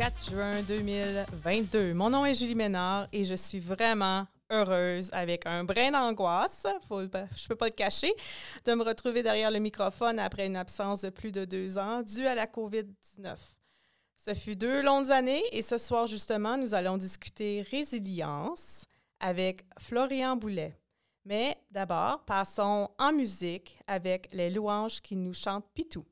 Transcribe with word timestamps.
belle 0.00 0.12
journée 0.22 0.22
du 0.22 0.30
4 0.30 0.30
juin 0.30 0.62
2022. 0.62 1.94
Mon 1.94 2.10
nom 2.10 2.24
est 2.24 2.34
Julie 2.34 2.54
Ménard 2.54 3.08
et 3.12 3.24
je 3.24 3.34
suis 3.34 3.60
vraiment 3.60 4.26
heureuse 4.50 5.10
avec 5.12 5.46
un 5.46 5.64
brin 5.64 5.90
d'angoisse, 5.90 6.66
faut, 6.88 7.02
je 7.02 7.48
peux 7.48 7.54
pas 7.54 7.66
le 7.66 7.72
cacher, 7.72 8.12
de 8.64 8.74
me 8.74 8.82
retrouver 8.82 9.22
derrière 9.22 9.50
le 9.50 9.58
microphone 9.58 10.18
après 10.18 10.46
une 10.46 10.56
absence 10.56 11.02
de 11.02 11.10
plus 11.10 11.32
de 11.32 11.44
deux 11.44 11.78
ans 11.78 12.02
due 12.02 12.26
à 12.26 12.34
la 12.34 12.46
COVID-19. 12.46 13.36
Ce 14.16 14.34
fut 14.34 14.56
deux 14.56 14.82
longues 14.82 15.10
années 15.10 15.42
et 15.52 15.62
ce 15.62 15.78
soir 15.78 16.06
justement, 16.06 16.56
nous 16.56 16.74
allons 16.74 16.96
discuter 16.96 17.64
résilience 17.70 18.86
avec 19.20 19.64
Florian 19.78 20.36
Boulet. 20.36 20.76
Mais 21.24 21.56
d'abord, 21.70 22.24
passons 22.24 22.88
en 22.98 23.12
musique 23.12 23.78
avec 23.86 24.28
les 24.32 24.50
louanges 24.50 25.00
qui 25.00 25.14
nous 25.16 25.34
chantent 25.34 25.68
Pitou. 25.74 26.04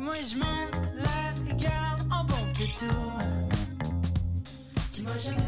Moi 0.00 0.14
je 0.26 0.36
monte 0.36 0.80
la 0.96 1.54
gare 1.54 1.98
en 2.10 2.24
bon 2.24 2.52
plutôt. 2.54 2.86
Tu 4.92 5.02
m'as 5.02 5.18
jamais 5.18 5.41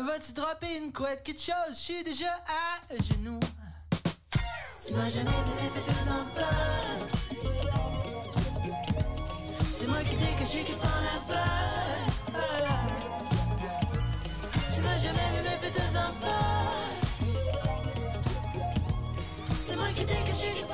Vas-tu 0.00 0.32
dropper 0.32 0.78
une 0.78 0.90
couette, 0.90 1.22
quelque 1.22 1.42
chose? 1.42 1.54
Je 1.70 1.74
suis 1.74 2.02
déjà 2.02 2.32
à 2.46 2.80
genoux. 3.12 3.38
Tu 4.86 4.94
m'as 4.94 5.10
jamais 5.10 5.28
vu 5.28 5.52
fait 5.74 5.82
tes 5.84 6.08
enfants. 6.08 6.56
C'est 9.70 9.86
moi 9.86 9.98
qui 9.98 10.16
t'ai 10.16 10.32
caché 10.38 10.64
qui 10.64 10.72
prend 10.72 10.88
la 10.88 11.18
peur. 11.28 12.40
Tu 14.74 14.80
m'as 14.80 14.98
jamais 14.98 15.42
me 15.42 15.48
faire 15.60 15.72
tes 15.72 15.98
enfants. 15.98 16.70
C'est 19.54 19.76
moi 19.76 19.88
qui 19.88 20.06
t'ai 20.06 20.14
caché 20.14 20.54
qui 20.56 20.64
prend 20.64 20.71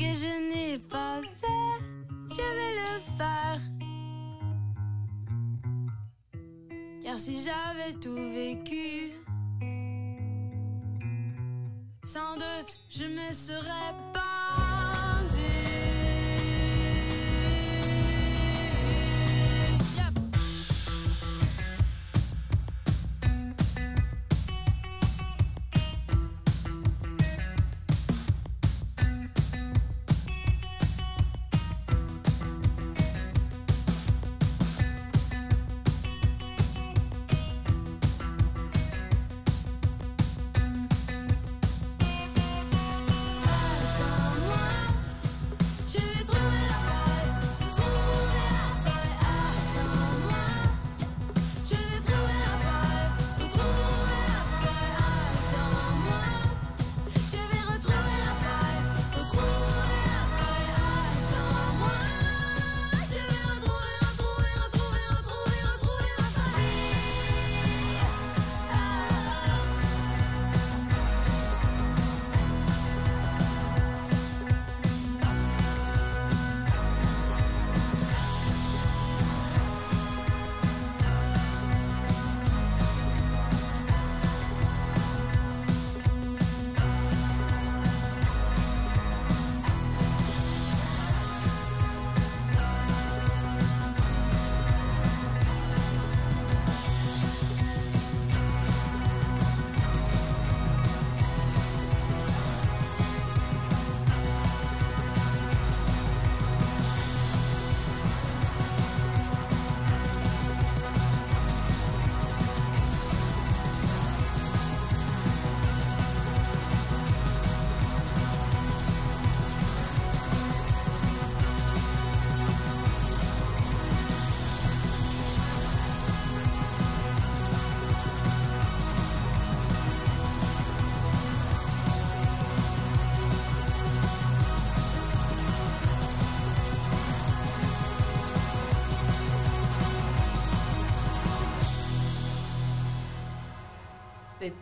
que 0.00 0.14
je 0.14 0.49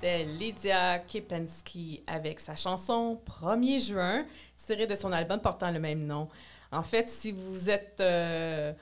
C'était 0.00 0.26
Lydia 0.26 1.00
Kipensky 1.00 2.04
avec 2.06 2.38
sa 2.38 2.54
chanson 2.54 3.20
1er 3.42 3.84
juin, 3.84 4.24
tirée 4.64 4.86
de 4.86 4.94
son 4.94 5.10
album 5.10 5.40
portant 5.40 5.72
le 5.72 5.80
même 5.80 6.06
nom. 6.06 6.28
En 6.70 6.84
fait, 6.84 7.08
si 7.08 7.32
vous 7.32 7.68
êtes 7.68 7.96
euh, 7.98 8.72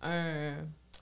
un, 0.00 0.54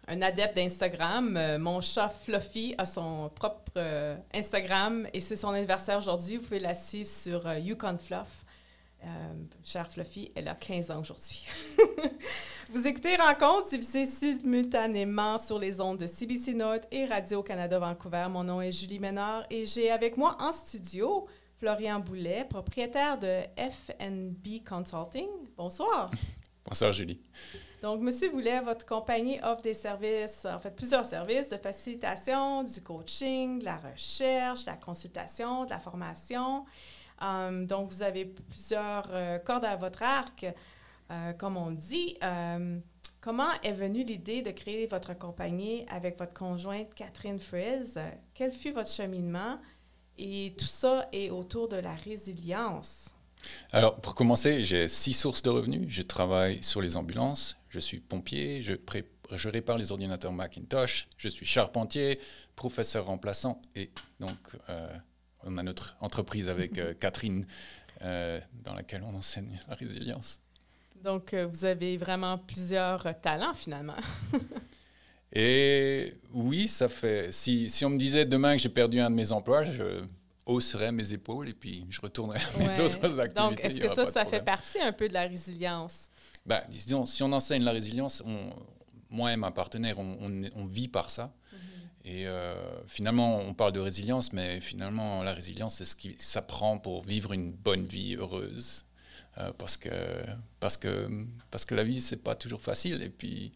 adepte 0.08 0.56
d'Instagram, 0.56 1.36
euh, 1.36 1.56
mon 1.60 1.80
chat 1.80 2.08
Fluffy 2.08 2.74
a 2.78 2.84
son 2.84 3.30
propre 3.32 3.70
euh, 3.76 4.16
Instagram 4.34 5.06
et 5.14 5.20
c'est 5.20 5.36
son 5.36 5.50
anniversaire 5.50 5.98
aujourd'hui. 5.98 6.38
Vous 6.38 6.42
pouvez 6.42 6.58
la 6.58 6.74
suivre 6.74 7.08
sur 7.08 7.46
euh, 7.46 7.60
Yukon 7.60 7.96
Fluff. 7.98 8.44
Euh, 9.02 9.32
chère 9.64 9.88
Fluffy, 9.90 10.30
elle 10.34 10.48
a 10.48 10.54
15 10.54 10.90
ans 10.90 11.00
aujourd'hui. 11.00 11.46
Vous 12.70 12.86
écoutez 12.86 13.16
Rencontre, 13.16 13.70
diffusée 13.70 14.04
simultanément 14.04 15.38
sur 15.38 15.58
les 15.58 15.80
ondes 15.80 15.98
de 15.98 16.06
CBC 16.06 16.52
Note 16.54 16.82
et 16.90 17.06
Radio-Canada 17.06 17.78
Vancouver. 17.78 18.26
Mon 18.30 18.44
nom 18.44 18.60
est 18.60 18.72
Julie 18.72 18.98
Ménard 18.98 19.44
et 19.48 19.64
j'ai 19.64 19.90
avec 19.90 20.16
moi 20.16 20.36
en 20.38 20.52
studio 20.52 21.26
Florian 21.58 22.00
Boulet, 22.00 22.44
propriétaire 22.44 23.18
de 23.18 23.40
FNB 23.56 24.62
Consulting. 24.68 25.28
Bonsoir. 25.56 26.10
Bonsoir 26.64 26.92
Julie. 26.92 27.20
Donc, 27.80 28.02
Monsieur 28.02 28.28
Boulet, 28.28 28.60
votre 28.60 28.84
compagnie 28.84 29.40
offre 29.42 29.62
des 29.62 29.72
services, 29.72 30.44
en 30.44 30.58
fait 30.58 30.76
plusieurs 30.76 31.06
services 31.06 31.48
de 31.48 31.56
facilitation, 31.56 32.62
du 32.62 32.82
coaching, 32.82 33.60
de 33.60 33.64
la 33.64 33.78
recherche, 33.78 34.64
de 34.64 34.70
la 34.70 34.76
consultation, 34.76 35.64
de 35.64 35.70
la 35.70 35.78
formation. 35.78 36.66
Um, 37.20 37.66
donc, 37.66 37.90
vous 37.90 38.02
avez 38.02 38.24
plusieurs 38.24 39.08
euh, 39.12 39.38
cordes 39.38 39.64
à 39.64 39.76
votre 39.76 40.02
arc, 40.02 40.46
euh, 41.10 41.32
comme 41.34 41.56
on 41.56 41.70
dit. 41.70 42.16
Comment 43.20 43.50
est 43.62 43.72
venue 43.72 44.02
l'idée 44.02 44.40
de 44.40 44.50
créer 44.50 44.86
votre 44.86 45.12
compagnie 45.12 45.84
avec 45.90 46.18
votre 46.18 46.32
conjointe 46.32 46.94
Catherine 46.94 47.38
Frizz? 47.38 47.98
Euh, 47.98 48.10
Quel 48.32 48.50
fut 48.50 48.70
votre 48.70 48.88
cheminement? 48.88 49.58
Et 50.16 50.54
tout 50.56 50.64
ça 50.64 51.06
est 51.12 51.28
autour 51.28 51.68
de 51.68 51.76
la 51.76 51.94
résilience. 51.94 53.10
Alors 53.72 54.00
pour 54.00 54.14
commencer, 54.14 54.64
j'ai 54.64 54.88
six 54.88 55.12
sources 55.12 55.42
de 55.42 55.50
revenus. 55.50 55.86
Je 55.88 56.00
travaille 56.00 56.62
sur 56.62 56.80
les 56.80 56.96
ambulances, 56.96 57.58
je 57.68 57.78
suis 57.78 58.00
pompier, 58.00 58.62
je, 58.62 58.74
répare 59.48 59.76
les 59.76 59.92
ordinateurs 59.92 60.32
Macintosh, 60.32 61.06
je 61.18 61.28
suis 61.28 61.46
charpentier, 61.46 62.18
professeur 62.56 63.04
remplaçant 63.06 63.60
et 63.76 63.90
donc 64.18 64.38
euh, 64.70 64.88
on 65.44 65.56
a 65.58 65.62
notre 65.62 65.96
entreprise 66.00 66.48
avec 66.48 66.78
euh, 66.78 66.94
Catherine 66.98 67.44
euh, 68.02 68.40
dans 68.64 68.74
laquelle 68.74 69.02
on 69.02 69.14
enseigne 69.14 69.58
la 69.68 69.74
résilience. 69.74 70.38
Donc, 71.02 71.32
euh, 71.32 71.46
vous 71.46 71.64
avez 71.64 71.96
vraiment 71.96 72.36
plusieurs 72.38 73.18
talents 73.20 73.54
finalement. 73.54 73.96
Et 75.32 76.14
oui, 76.32 76.66
ça 76.66 76.88
fait. 76.88 77.32
Si, 77.32 77.68
si 77.68 77.84
on 77.84 77.90
me 77.90 77.98
disait 77.98 78.24
demain 78.26 78.56
que 78.56 78.62
j'ai 78.62 78.68
perdu 78.68 78.98
un 78.98 79.10
de 79.10 79.14
mes 79.14 79.30
emplois, 79.30 79.62
je 79.64 80.02
hausserais 80.46 80.90
mes 80.90 81.12
épaules 81.12 81.48
et 81.48 81.52
puis 81.54 81.86
je 81.88 82.00
retournerais 82.00 82.40
à 82.54 82.58
mes 82.58 82.68
Ouais. 82.68 82.80
autres 82.80 83.20
activités. 83.20 83.34
Donc, 83.34 83.60
est-ce 83.64 83.78
que 83.78 83.94
ça, 83.94 84.06
ça 84.10 84.24
fait 84.24 84.42
partie 84.44 84.80
un 84.80 84.92
peu 84.92 85.06
de 85.08 85.14
la 85.14 85.22
résilience? 85.22 86.08
Ben, 86.44 86.62
disons, 86.68 87.06
si 87.06 87.22
on 87.22 87.32
enseigne 87.32 87.62
la 87.62 87.70
résilience, 87.72 88.22
on- 88.26 88.50
moi 89.08 89.32
et 89.32 89.36
ma 89.36 89.50
partenaire, 89.52 89.98
on, 90.00 90.16
on 90.56 90.66
vit 90.66 90.88
par 90.88 91.10
ça. 91.10 91.32
Et 92.04 92.26
euh, 92.26 92.54
finalement, 92.86 93.38
on 93.40 93.52
parle 93.54 93.72
de 93.72 93.80
résilience, 93.80 94.32
mais 94.32 94.60
finalement, 94.60 95.22
la 95.22 95.32
résilience, 95.34 95.76
c'est 95.76 95.84
ce 95.84 95.96
qui 95.96 96.16
s'apprend 96.18 96.78
pour 96.78 97.02
vivre 97.04 97.32
une 97.32 97.52
bonne 97.52 97.86
vie 97.86 98.16
heureuse. 98.16 98.86
Euh, 99.38 99.52
parce, 99.58 99.76
que, 99.76 99.90
parce, 100.58 100.76
que, 100.76 101.08
parce 101.50 101.64
que 101.64 101.74
la 101.74 101.84
vie, 101.84 102.00
c'est 102.00 102.16
pas 102.22 102.34
toujours 102.34 102.62
facile. 102.62 103.02
Et 103.02 103.10
puis, 103.10 103.52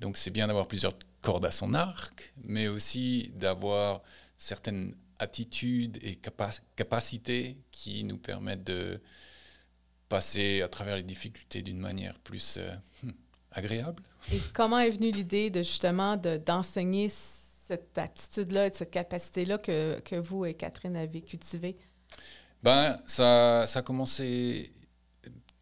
donc, 0.00 0.16
c'est 0.16 0.30
bien 0.30 0.46
d'avoir 0.46 0.68
plusieurs 0.68 0.94
cordes 1.20 1.44
à 1.44 1.50
son 1.50 1.74
arc, 1.74 2.32
mais 2.44 2.68
aussi 2.68 3.30
d'avoir 3.34 4.02
certaines 4.38 4.94
attitudes 5.18 5.98
et 6.02 6.16
capa- 6.16 6.60
capacités 6.76 7.58
qui 7.72 8.04
nous 8.04 8.16
permettent 8.16 8.64
de 8.64 9.00
passer 10.08 10.62
à 10.62 10.68
travers 10.68 10.96
les 10.96 11.02
difficultés 11.02 11.62
d'une 11.62 11.78
manière 11.78 12.18
plus 12.20 12.58
euh, 12.58 12.74
agréable. 13.52 14.02
Et 14.32 14.40
comment 14.52 14.78
est 14.78 14.90
venue 14.90 15.10
l'idée 15.10 15.50
de 15.50 15.62
justement 15.62 16.16
de- 16.16 16.36
d'enseigner 16.38 17.10
cette 17.72 17.98
attitude-là 17.98 18.66
et 18.66 18.72
cette 18.72 18.90
capacité-là 18.90 19.58
que, 19.58 20.00
que 20.00 20.16
vous 20.16 20.44
et 20.44 20.54
Catherine 20.54 20.96
avez 20.96 21.22
cultivée? 21.22 21.76
Ben, 22.62 22.98
ça, 23.06 23.64
ça 23.66 23.80
a 23.80 23.82
commencé 23.82 24.72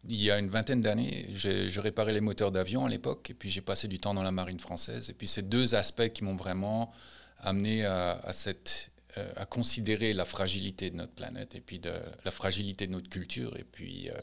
il 0.07 0.21
y 0.21 0.31
a 0.31 0.39
une 0.39 0.49
vingtaine 0.49 0.81
d'années. 0.81 1.27
Je 1.33 1.79
réparais 1.79 2.13
les 2.13 2.21
moteurs 2.21 2.51
d'avion 2.51 2.85
à 2.85 2.89
l'époque, 2.89 3.29
et 3.29 3.33
puis 3.33 3.51
j'ai 3.51 3.61
passé 3.61 3.87
du 3.87 3.99
temps 3.99 4.13
dans 4.13 4.23
la 4.23 4.31
marine 4.31 4.59
française. 4.59 5.09
Et 5.09 5.13
puis 5.13 5.27
c'est 5.27 5.47
deux 5.47 5.75
aspects 5.75 6.09
qui 6.09 6.23
m'ont 6.23 6.35
vraiment 6.35 6.91
amené 7.39 7.85
à, 7.85 8.33
cette, 8.33 8.89
euh, 9.17 9.31
à 9.35 9.45
considérer 9.45 10.13
la 10.13 10.25
fragilité 10.25 10.89
de 10.89 10.95
notre 10.95 11.13
planète, 11.13 11.55
et 11.55 11.61
puis 11.61 11.79
de, 11.79 11.93
la 12.25 12.31
fragilité 12.31 12.87
de 12.87 12.91
notre 12.91 13.09
culture, 13.09 13.55
et 13.57 13.63
puis 13.63 14.09
euh, 14.09 14.13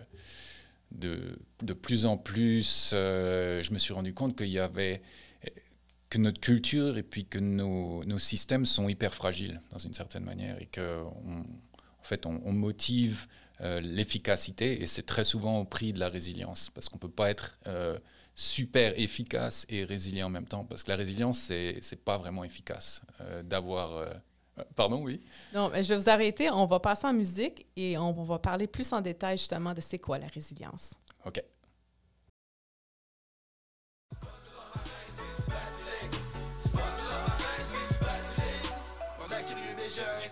de, 0.93 1.39
de 1.63 1.73
plus 1.73 2.07
en 2.07 2.17
plus, 2.17 2.91
euh, 2.93 3.63
je 3.63 3.73
me 3.73 3.79
suis 3.79 3.93
rendu 3.93 4.15
compte 4.15 4.37
qu'il 4.37 4.49
y 4.49 4.59
avait 4.59 5.03
que 6.11 6.19
notre 6.19 6.41
culture 6.41 6.97
et 6.99 7.03
puis 7.03 7.27
que 7.27 7.39
nos, 7.39 8.03
nos 8.05 8.19
systèmes 8.19 8.67
sont 8.67 8.89
hyper 8.89 9.15
fragiles 9.15 9.61
dans 9.71 9.79
une 9.79 9.95
certaine 9.95 10.25
manière 10.25 10.61
et 10.61 10.67
que 10.67 11.03
on- 11.27 11.41
en 12.01 12.03
fait 12.05 12.27
on, 12.27 12.41
on 12.45 12.53
motive 12.53 13.27
euh, 13.61 13.81
l'efficacité 13.81 14.81
et 14.83 14.87
c'est 14.87 15.03
très 15.05 15.25
souvent 15.25 15.59
au 15.61 15.65
prix 15.65 15.93
de 15.93 15.99
la 15.99 16.09
résilience 16.09 16.71
parce 16.71 16.89
qu'on 16.89 16.99
peut 16.99 17.11
pas 17.11 17.29
être 17.31 17.59
euh, 17.67 17.99
super 18.35 18.99
efficace 18.99 19.67
et 19.69 19.85
résilient 19.85 20.27
en 20.27 20.31
même 20.31 20.47
temps 20.47 20.65
parce 20.65 20.85
que 20.85 20.91
la 20.91 20.97
résilience 20.97 21.39
c'est 21.39 21.79
c'est 21.83 22.03
pas 22.05 22.17
vraiment 22.19 22.45
efficace 22.45 23.03
euh, 23.21 23.43
d'avoir 23.43 24.09
pardon 24.77 25.03
oui? 25.03 25.21
Non, 25.53 25.69
mais 25.71 25.83
je 25.83 25.95
vais 25.95 26.01
vous 26.01 26.09
arrêter. 26.09 26.51
On 26.51 26.67
va 26.67 26.81
passer 26.81 27.07
en 27.07 27.13
musique 27.13 27.67
et 27.77 27.97
on 27.99 28.13
va 28.25 28.39
parler 28.39 28.67
plus 28.67 28.93
en 28.93 29.01
détail 29.01 29.37
justement 29.39 29.73
de 29.75 29.81
c'est 29.81 29.99
quoi 29.99 30.19
la 30.19 30.27
résilience. 30.29 30.91
ok 31.25 31.43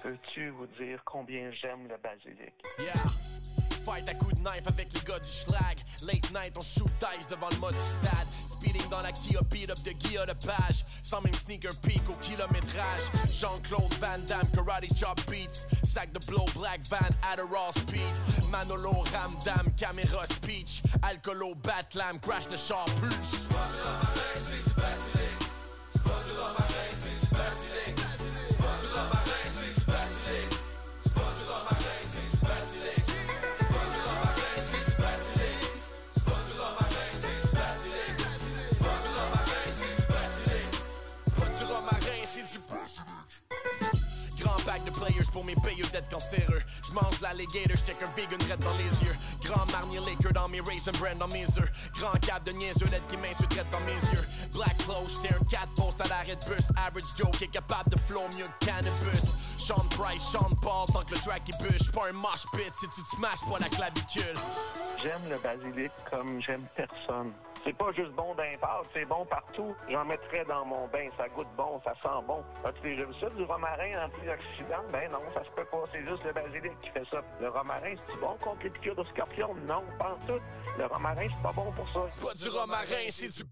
Peux-tu 0.06 0.50
vous 0.50 0.68
dire 0.78 1.00
combien 1.04 1.50
j'aime 1.60 1.88
le 1.88 1.96
basilic? 1.96 2.54
Yeah. 2.78 2.94
Fight 3.84 4.08
à 4.08 4.14
coups 4.14 4.34
de 4.34 4.38
knife 4.38 4.62
avec 4.64 4.92
les 4.94 5.00
gars 5.00 5.18
du 5.18 5.28
schlag. 5.28 5.78
Late 6.06 6.30
night, 6.32 6.52
on 6.56 6.60
shoot 6.60 6.88
dice 7.00 7.26
devant 7.26 7.48
le 7.50 7.56
mode 7.56 7.75
stade. 7.75 8.28
Speeding 8.46 8.88
dans 8.88 9.02
la 9.02 9.10
Kia, 9.10 9.40
beat 9.50 9.68
up 9.68 9.82
de 9.82 9.90
Guilla 9.90 10.25
de 10.25 10.34
page. 10.46 10.84
Sans 11.02 11.20
même 11.22 11.34
sneaker 11.34 11.75
peak 11.82 12.08
au 12.08 12.12
kilométrage. 12.20 13.10
Jean-Claude 13.32 13.94
Van 13.94 14.18
Damme, 14.28 14.48
karate 14.54 14.94
chop 14.94 15.20
beats. 15.28 15.66
Sac 15.82 16.12
de 16.12 16.25
blow, 16.25 16.46
black 16.54 16.82
van, 16.88 17.10
Adderall 17.32 17.72
speed. 17.72 18.14
Manolo, 18.48 19.02
Ramdam, 19.12 19.75
caméra 19.76 20.25
speech. 20.26 20.82
Alcoolo, 21.02 21.56
Batlam, 21.56 22.20
crash 22.20 22.46
de 22.46 22.56
char 22.56 22.84
plus. 23.00 23.48
J'mange 46.97 47.21
l'alligator, 47.21 47.76
j't'ai 47.76 47.97
un 48.03 48.09
vegan 48.17 48.41
red 48.50 48.61
dans 48.61 48.73
les 48.73 49.05
yeux. 49.05 49.15
Grand 49.43 49.71
marnier 49.71 50.00
liquor 50.00 50.33
dans 50.33 50.49
mes 50.49 50.61
raisin 50.61 50.93
brand 50.93 51.19
dans 51.19 51.29
mes 51.29 51.45
œufs. 51.59 51.71
Grand 51.99 52.19
cap 52.21 52.43
de 52.45 52.53
niaiseux 52.53 52.87
d'être 52.87 53.07
qui 53.09 53.19
m'insulte 53.19 53.55
dans 53.71 53.81
mes 53.81 54.00
yeux. 54.12 54.25
Black 54.55 54.79
clothes, 54.79 55.11
j't'ai 55.11 55.35
un 55.35 55.45
cat 55.45 55.69
post 55.76 56.00
à 56.00 56.09
l'arrêt 56.09 56.37
de 56.37 56.45
bus. 56.47 56.71
Average 56.87 57.12
Joe 57.19 57.31
qui 57.33 57.45
est 57.45 57.49
capable 57.49 57.91
de 57.91 57.99
flow 58.07 58.23
mieux 58.38 58.49
que 58.61 58.67
cannabis. 58.67 59.35
Sean 59.59 59.85
Price, 59.91 60.23
Sean 60.23 60.55
Paul, 60.62 60.87
tant 60.87 61.03
que 61.03 61.15
le 61.15 61.21
track 61.21 61.43
il 61.49 61.67
bûche. 61.67 61.93
Pas 61.93 62.09
un 62.09 62.12
mosh 62.12 62.47
pit 62.53 62.73
si 62.81 62.88
tu 62.88 63.03
te 63.03 63.17
smashes 63.17 63.45
pas 63.45 63.59
la 63.59 63.69
clavicule. 63.69 64.38
J'aime 65.03 65.29
le 65.29 65.38
basilic 65.38 65.93
comme 66.11 66.41
j'aime 66.41 66.67
personne. 66.76 67.33
C'est 67.66 67.76
pas 67.76 67.90
juste 67.90 68.12
bon 68.12 68.32
d'un 68.37 68.54
c'est 68.94 69.04
bon 69.06 69.26
partout. 69.26 69.75
J'en 69.90 70.04
mettrais 70.04 70.44
dans 70.44 70.64
mon 70.64 70.87
bain, 70.87 71.08
ça 71.18 71.28
goûte 71.28 71.49
bon, 71.56 71.80
ça 71.85 71.94
sent 72.00 72.25
bon. 72.25 72.44
As-tu 72.64 72.80
déjà 72.82 73.04
vu 73.04 73.14
ça, 73.20 73.28
du 73.30 73.42
romarin 73.42 74.06
antioxydant? 74.06 74.85
Ben 74.92 75.11
non, 75.11 75.18
ça 75.35 75.42
se 75.42 75.50
peut 75.50 75.64
pas, 75.64 75.82
c'est 75.92 76.06
juste 76.06 76.23
le 76.25 76.32
basilic 76.32 76.78
qui 76.78 76.90
fait 76.90 77.04
ça. 77.11 77.20
Le 77.40 77.49
romarin, 77.49 77.94
c'est 78.06 78.20
bon 78.20 78.37
contre 78.40 78.62
les 78.62 78.70
piqûres 78.70 78.94
de 78.94 79.02
scorpion? 79.04 79.52
Non, 79.66 79.82
pas 79.99 80.12
en 80.12 80.26
tout. 80.26 80.40
Le 80.78 80.87
romarin, 80.87 81.26
c'est 81.26 81.42
pas 81.42 81.52
bon 81.52 81.73
pour 81.73 81.92
ça. 81.92 82.06
C'est 82.08 82.23
pas 82.23 82.35
du 82.35 82.49
romarin, 82.49 83.06
c'est 83.08 83.28
du 83.28 83.44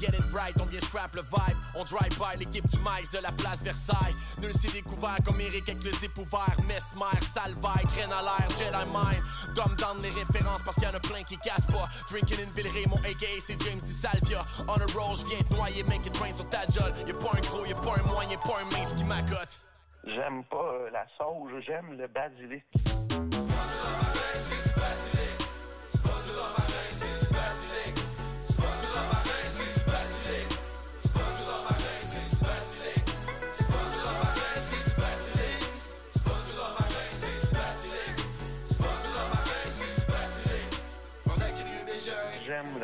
Get 0.00 0.14
it 0.14 0.24
right, 0.32 0.54
on 0.58 0.64
vient 0.64 0.80
scrap 0.80 1.14
le 1.14 1.20
vibe. 1.20 1.56
On 1.74 1.84
drive 1.84 2.16
by 2.18 2.38
l'équipe 2.38 2.66
du 2.66 2.78
maïs 2.78 3.10
de 3.10 3.18
la 3.18 3.30
place 3.32 3.62
Versailles. 3.62 4.14
Nul 4.40 4.52
s'est 4.52 4.72
découvert 4.72 5.18
comme 5.24 5.38
Eric 5.38 5.68
avec 5.68 5.84
le 5.84 5.92
zip 5.92 6.16
ouvert. 6.16 6.56
Mesmer, 6.66 7.20
Salvaille, 7.20 7.84
graine 7.84 8.12
à 8.12 8.22
l'air, 8.22 8.48
Jedi 8.56 8.86
Mind. 8.88 9.22
Dumb 9.54 9.76
down 9.76 10.00
les 10.02 10.08
références 10.08 10.62
parce 10.64 10.76
qu'il 10.76 10.84
y 10.84 10.88
en 10.88 10.94
a 10.94 11.00
plein 11.00 11.22
qui 11.22 11.36
cassent 11.36 11.66
pas. 11.66 11.86
Drinking 12.08 12.46
in 12.46 12.50
Villeray, 12.56 12.86
mon 12.88 12.96
aka 12.96 13.26
c'est 13.40 13.60
James 13.60 13.80
Di 13.80 13.92
Salvia. 13.92 14.42
On 14.66 14.72
a 14.72 14.86
roll, 14.96 15.16
j'viens 15.16 15.42
te 15.46 15.52
noyer, 15.52 15.82
make 15.84 16.06
it 16.06 16.16
rain 16.16 16.34
sur 16.34 16.48
ta 16.48 16.62
jolle. 16.68 16.94
Y'a 17.06 17.14
pas 17.14 17.36
un 17.36 17.40
gros, 17.40 17.66
y'a 17.66 17.74
pas 17.74 18.00
un 18.00 18.08
moyen, 18.08 18.30
y'a 18.30 18.38
pas 18.38 18.56
un 18.60 18.76
mince 18.76 18.94
qui 18.94 19.04
m'accote. 19.04 19.60
J'aime 20.04 20.44
pas 20.44 20.56
euh, 20.56 20.90
la 20.90 21.04
sauge, 21.18 21.52
j'aime 21.66 21.98
le 21.98 22.08
basilic. 22.08 22.64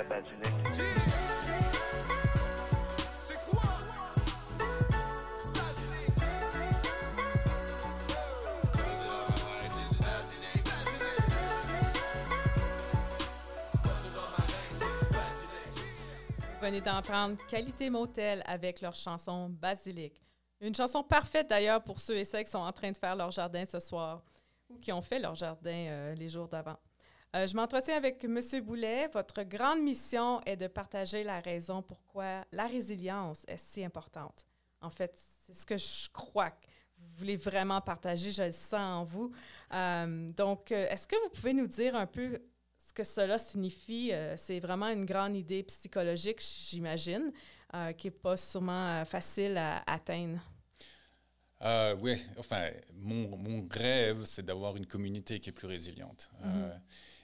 Basilic. 0.09 0.55
C'est 3.17 3.39
quoi? 3.51 3.63
Venez 16.61 16.81
d'entendre 16.81 17.37
Qualité 17.49 17.91
Motel 17.91 18.43
avec 18.47 18.81
leur 18.81 18.95
chanson 18.95 19.49
Basilic. 19.51 20.21
Une 20.61 20.75
chanson 20.75 21.03
parfaite 21.03 21.49
d'ailleurs 21.49 21.83
pour 21.83 22.01
ceux 22.01 22.17
et 22.17 22.25
celles 22.25 22.45
qui 22.45 22.51
sont 22.51 22.59
en 22.59 22.73
train 22.73 22.91
de 22.91 22.97
faire 22.97 23.15
leur 23.15 23.31
jardin 23.31 23.65
ce 23.67 23.79
soir 23.79 24.25
ou 24.69 24.79
qui 24.79 24.91
ont 24.91 25.03
fait 25.03 25.19
leur 25.19 25.35
jardin 25.35 25.87
euh, 25.89 26.15
les 26.15 26.29
jours 26.29 26.49
d'avant. 26.49 26.77
Euh, 27.37 27.47
je 27.47 27.55
m'entretiens 27.55 27.97
avec 27.97 28.25
M. 28.25 28.41
Boulet. 28.63 29.09
Votre 29.09 29.43
grande 29.43 29.81
mission 29.81 30.41
est 30.47 30.57
de 30.57 30.69
partager 30.69 31.23
la 31.23 31.41
raison 31.41 31.83
pourquoi 31.83 32.47
la 32.51 32.67
résilience 32.67 33.43
est 33.47 33.59
si 33.59 33.85
importante. 33.85 34.47
En 34.81 34.89
fait, 34.89 35.15
c'est 35.45 35.55
ce 35.55 35.67
que 35.67 35.77
je 35.77 36.09
crois 36.13 36.51
que 36.51 36.67
vous 36.97 37.09
voulez 37.19 37.37
vraiment 37.37 37.81
partager. 37.83 38.33
Je 38.33 38.45
le 38.45 38.53
sens 38.53 38.75
en 38.75 39.05
vous. 39.05 39.33
Euh, 39.75 40.33
donc, 40.33 40.73
euh, 40.73 40.89
est-ce 40.89 41.07
que 41.07 41.17
vous 41.25 41.29
pouvez 41.29 41.53
nous 41.53 41.67
dire 41.67 41.95
un 41.95 42.07
peu 42.07 42.41
ce 42.79 42.95
que 42.95 43.05
cela 43.05 43.39
signifie? 43.39 44.13
Euh, 44.13 44.35
c'est 44.39 44.61
vraiment 44.61 44.89
une 44.89 45.05
grande 45.05 45.37
idée 45.37 45.63
psychologique, 45.65 46.41
j'imagine, 46.41 47.33
qui 47.99 48.07
n'est 48.07 48.13
pas 48.13 48.39
sûrement 48.39 49.05
facile 49.05 49.59
à 49.59 49.83
atteindre. 49.87 50.41
Euh, 51.63 51.97
oui, 52.01 52.23
enfin, 52.39 52.71
mon, 52.95 53.37
mon 53.37 53.67
rêve, 53.71 54.25
c'est 54.25 54.45
d'avoir 54.45 54.77
une 54.77 54.87
communauté 54.87 55.41
qui 55.41 55.51
est 55.51 55.53
plus 55.53 55.67
résiliente. 55.67 56.31
Euh, 56.45 56.77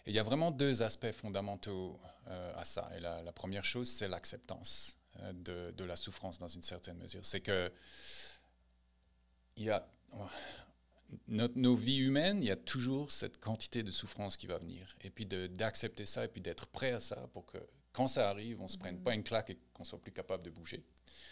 et 0.07 0.11
il 0.11 0.15
y 0.15 0.19
a 0.19 0.23
vraiment 0.23 0.51
deux 0.51 0.83
aspects 0.83 1.13
fondamentaux 1.13 1.99
euh, 2.29 2.53
à 2.57 2.65
ça. 2.65 2.91
Et 2.97 3.01
la, 3.01 3.23
la 3.23 3.33
première 3.33 3.65
chose, 3.65 3.89
c'est 3.89 4.09
l'acceptance 4.09 4.97
euh, 5.21 5.33
de, 5.33 5.71
de 5.77 5.85
la 5.85 5.97
souffrance 5.97 6.39
dans 6.39 6.49
une 6.49 6.63
certaine 6.63 6.99
mesure. 6.99 7.25
C'est 7.25 7.41
que 7.41 7.73
il 9.57 9.65
y 9.65 9.71
a, 9.71 9.87
notre- 11.29 11.57
nos 11.59 11.77
vies 11.77 11.99
humaines, 11.99 12.43
il 12.43 12.47
y 12.47 12.51
a 12.51 12.57
toujours 12.57 13.13
cette 13.13 13.39
quantité 13.39 13.83
de 13.83 13.91
souffrance 13.91 14.37
qui 14.37 14.47
va 14.47 14.59
venir. 14.59 14.97
Et 15.03 15.11
puis 15.11 15.27
d'accepter 15.27 16.07
ça 16.07 16.25
et 16.25 16.29
puis 16.29 16.41
d'être 16.41 16.67
prêt 16.67 16.93
à 16.93 17.01
ça 17.01 17.29
pour 17.33 17.45
que 17.47 17.59
quand 17.93 18.09
ça 18.09 18.31
arrive, 18.31 18.61
on 18.61 18.65
ne 18.65 18.69
se 18.69 18.79
prenne 18.79 18.99
pas 18.99 19.13
une 19.13 19.23
claque 19.23 19.51
et 19.51 19.59
qu'on 19.75 19.85
soit 19.85 20.01
plus 20.01 20.13
capable 20.13 20.43
de 20.43 20.51
bouger. 20.51 20.83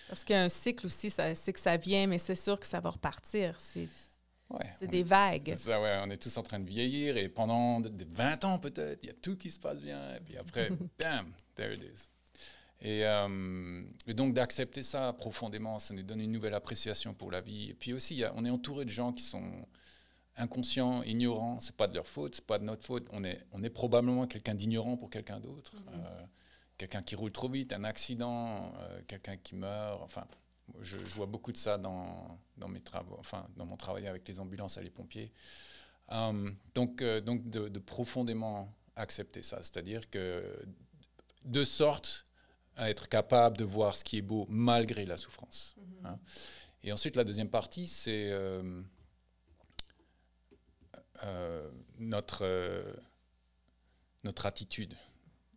Parce 0.08 0.24
qu'il 0.24 0.34
y 0.36 0.38
a 0.38 0.42
un 0.42 0.48
cycle 0.50 0.84
aussi, 0.86 1.10
c'est 1.10 1.52
que 1.52 1.60
ça 1.60 1.76
vient, 1.78 2.06
mais 2.06 2.18
c'est 2.18 2.34
sûr 2.34 2.60
que 2.60 2.66
ça 2.66 2.80
va 2.80 2.90
repartir. 2.90 3.58
C'est 4.50 4.56
Ouais, 4.56 4.70
c'est 4.78 4.86
on 4.88 4.90
des 4.90 5.00
est- 5.00 5.02
vagues. 5.04 5.42
C'est 5.56 5.70
ça, 5.70 5.80
ouais, 5.80 6.00
on 6.04 6.10
est 6.10 6.16
tous 6.20 6.36
en 6.36 6.42
train 6.42 6.58
de 6.58 6.68
vieillir 6.68 7.16
et 7.16 7.28
pendant 7.28 7.80
de- 7.80 7.88
de 7.88 8.04
20 8.10 8.44
ans 8.44 8.58
peut-être, 8.58 8.98
il 9.02 9.06
y 9.06 9.10
a 9.10 9.14
tout 9.14 9.36
qui 9.36 9.50
se 9.50 9.58
passe 9.60 9.78
bien. 9.80 10.16
Et 10.16 10.20
puis 10.20 10.36
après, 10.36 10.70
bam, 10.98 11.32
there 11.54 11.72
it 11.74 11.82
is. 11.82 12.10
Et, 12.82 13.04
euh, 13.06 13.82
et 14.06 14.14
donc 14.14 14.34
d'accepter 14.34 14.82
ça 14.82 15.12
profondément, 15.12 15.78
ça 15.78 15.92
nous 15.94 16.02
donne 16.02 16.20
une 16.20 16.32
nouvelle 16.32 16.54
appréciation 16.54 17.12
pour 17.14 17.30
la 17.30 17.40
vie. 17.42 17.70
Et 17.70 17.74
puis 17.74 17.92
aussi, 17.92 18.24
a- 18.24 18.32
on 18.36 18.44
est 18.44 18.50
entouré 18.50 18.84
de 18.84 18.90
gens 18.90 19.12
qui 19.12 19.22
sont 19.22 19.44
inconscients, 20.36 21.02
ignorants. 21.02 21.60
C'est 21.60 21.76
pas 21.76 21.86
de 21.86 21.94
leur 21.94 22.06
faute, 22.06 22.34
c'est 22.36 22.46
pas 22.46 22.58
de 22.58 22.64
notre 22.64 22.84
faute. 22.84 23.06
On 23.12 23.22
est, 23.24 23.40
on 23.52 23.62
est 23.62 23.70
probablement 23.70 24.26
quelqu'un 24.26 24.54
d'ignorant 24.54 24.96
pour 24.96 25.10
quelqu'un 25.10 25.38
d'autre. 25.40 25.72
Euh, 25.92 26.22
quelqu'un 26.78 27.02
qui 27.02 27.14
roule 27.14 27.32
trop 27.32 27.48
vite, 27.50 27.72
un 27.74 27.84
accident, 27.84 28.72
euh, 28.80 29.00
quelqu'un 29.06 29.36
qui 29.36 29.54
meurt. 29.54 30.00
Enfin, 30.02 30.26
je, 30.82 30.98
je 30.98 31.14
vois 31.14 31.26
beaucoup 31.26 31.52
de 31.52 31.56
ça 31.56 31.78
dans, 31.78 32.38
dans 32.56 32.68
mes 32.68 32.80
travaux, 32.80 33.16
enfin 33.18 33.48
dans 33.56 33.66
mon 33.66 33.76
travail 33.76 34.06
avec 34.06 34.26
les 34.28 34.40
ambulances 34.40 34.76
et 34.76 34.82
les 34.82 34.90
pompiers. 34.90 35.32
Euh, 36.12 36.50
donc, 36.74 37.02
euh, 37.02 37.20
donc 37.20 37.48
de, 37.50 37.68
de 37.68 37.78
profondément 37.78 38.74
accepter 38.96 39.42
ça, 39.42 39.58
c'est-à-dire 39.62 40.10
que 40.10 40.44
de 41.44 41.64
sorte 41.64 42.24
à 42.76 42.90
être 42.90 43.08
capable 43.08 43.56
de 43.56 43.64
voir 43.64 43.94
ce 43.94 44.04
qui 44.04 44.18
est 44.18 44.22
beau 44.22 44.46
malgré 44.48 45.04
la 45.04 45.16
souffrance. 45.16 45.76
hein. 46.04 46.18
Et 46.82 46.92
ensuite, 46.92 47.14
la 47.14 47.24
deuxième 47.24 47.50
partie, 47.50 47.86
c'est 47.86 48.30
euh, 48.30 48.82
euh, 51.24 51.70
notre, 51.98 52.84
notre 54.24 54.46
attitude. 54.46 54.96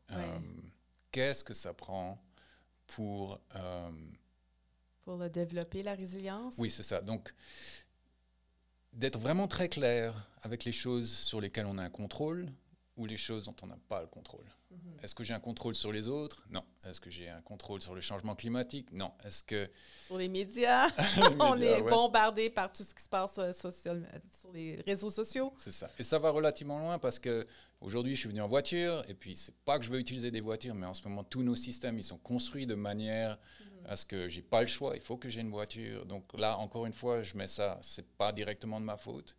Ouais. 0.09 0.17
Qu'est-ce 1.11 1.43
que 1.43 1.53
ça 1.53 1.73
prend 1.73 2.21
pour... 2.87 3.39
euh, 5.03 5.11
Pour 5.11 5.17
le 5.17 5.29
développer, 5.29 5.83
la 5.83 5.95
résilience? 5.95 6.55
oui, 6.57 6.69
c'est 6.69 6.83
ça. 6.83 7.01
Donc, 7.01 7.33
d'être 8.93 9.19
vraiment 9.19 9.47
très 9.47 9.69
clair 9.69 10.27
avec 10.41 10.65
les 10.65 10.71
choses 10.71 11.09
sur 11.11 11.41
lesquelles 11.41 11.65
on 11.65 11.77
a 11.77 11.83
un 11.83 11.89
contrôle 11.89 12.49
ou 12.95 13.05
les 13.05 13.17
choses 13.17 13.45
dont 13.45 13.55
on 13.63 13.67
n'a 13.67 13.77
pas 13.89 14.01
le 14.01 14.07
contrôle. 14.07 14.45
Mhm. 14.69 14.77
Est-ce 15.01 15.15
que 15.15 15.23
j'ai 15.23 15.33
un 15.33 15.39
contrôle 15.39 15.73
sur 15.73 15.91
les 15.91 16.07
autres? 16.07 16.45
Non. 16.51 16.63
Est-ce 16.85 17.01
que 17.01 17.09
j'ai 17.09 17.27
un 17.27 17.41
contrôle 17.41 17.81
sur 17.81 17.95
le 17.95 18.01
changement 18.01 18.35
climatique? 18.35 18.91
Non. 18.91 19.11
Est-ce 19.23 19.43
que... 19.43 19.69
Sur 20.05 20.17
les 20.19 20.27
médias, 20.29 20.87
Les 21.17 21.35
on 21.39 21.55
est 21.57 21.81
ouais. 21.81 21.89
bombardé 21.89 22.49
par 22.51 22.71
tout 22.71 22.83
ce 22.83 22.93
qui 22.93 23.03
se 23.03 23.09
passe 23.09 23.37
euh, 23.39 23.51
social- 23.51 24.07
sur 24.31 24.51
les 24.51 24.79
réseaux 24.85 25.09
sociaux. 25.09 25.53
C'est 25.57 25.71
ça. 25.71 25.89
Et 25.97 26.03
ça 26.03 26.19
va 26.19 26.29
relativement 26.29 26.77
loin 26.79 26.99
parce 26.99 27.17
que 27.17 27.47
aujourd'hui, 27.81 28.13
je 28.15 28.19
suis 28.21 28.29
venu 28.29 28.41
en 28.41 28.47
voiture 28.47 29.03
et 29.09 29.15
puis 29.15 29.35
c'est 29.35 29.55
pas 29.65 29.79
que 29.79 29.85
je 29.85 29.89
veux 29.89 29.99
utiliser 29.99 30.29
des 30.29 30.41
voitures, 30.41 30.75
mais 30.75 30.85
en 30.85 30.93
ce 30.93 31.01
moment, 31.07 31.23
tous 31.23 31.41
nos 31.41 31.55
systèmes, 31.55 31.97
ils 31.97 32.03
sont 32.03 32.19
construits 32.19 32.67
de 32.67 32.75
manière 32.75 33.39
ce 33.95 34.05
que 34.05 34.29
j'ai 34.29 34.41
pas 34.41 34.61
le 34.61 34.67
choix. 34.67 34.95
Il 34.95 35.01
faut 35.01 35.17
que 35.17 35.29
j'ai 35.29 35.41
une 35.41 35.49
voiture. 35.51 36.05
Donc 36.05 36.25
là, 36.37 36.57
encore 36.57 36.85
une 36.85 36.93
fois, 36.93 37.23
je 37.23 37.35
mets 37.37 37.47
ça. 37.47 37.79
C'est 37.81 38.07
pas 38.17 38.31
directement 38.31 38.79
de 38.79 38.85
ma 38.85 38.97
faute. 38.97 39.35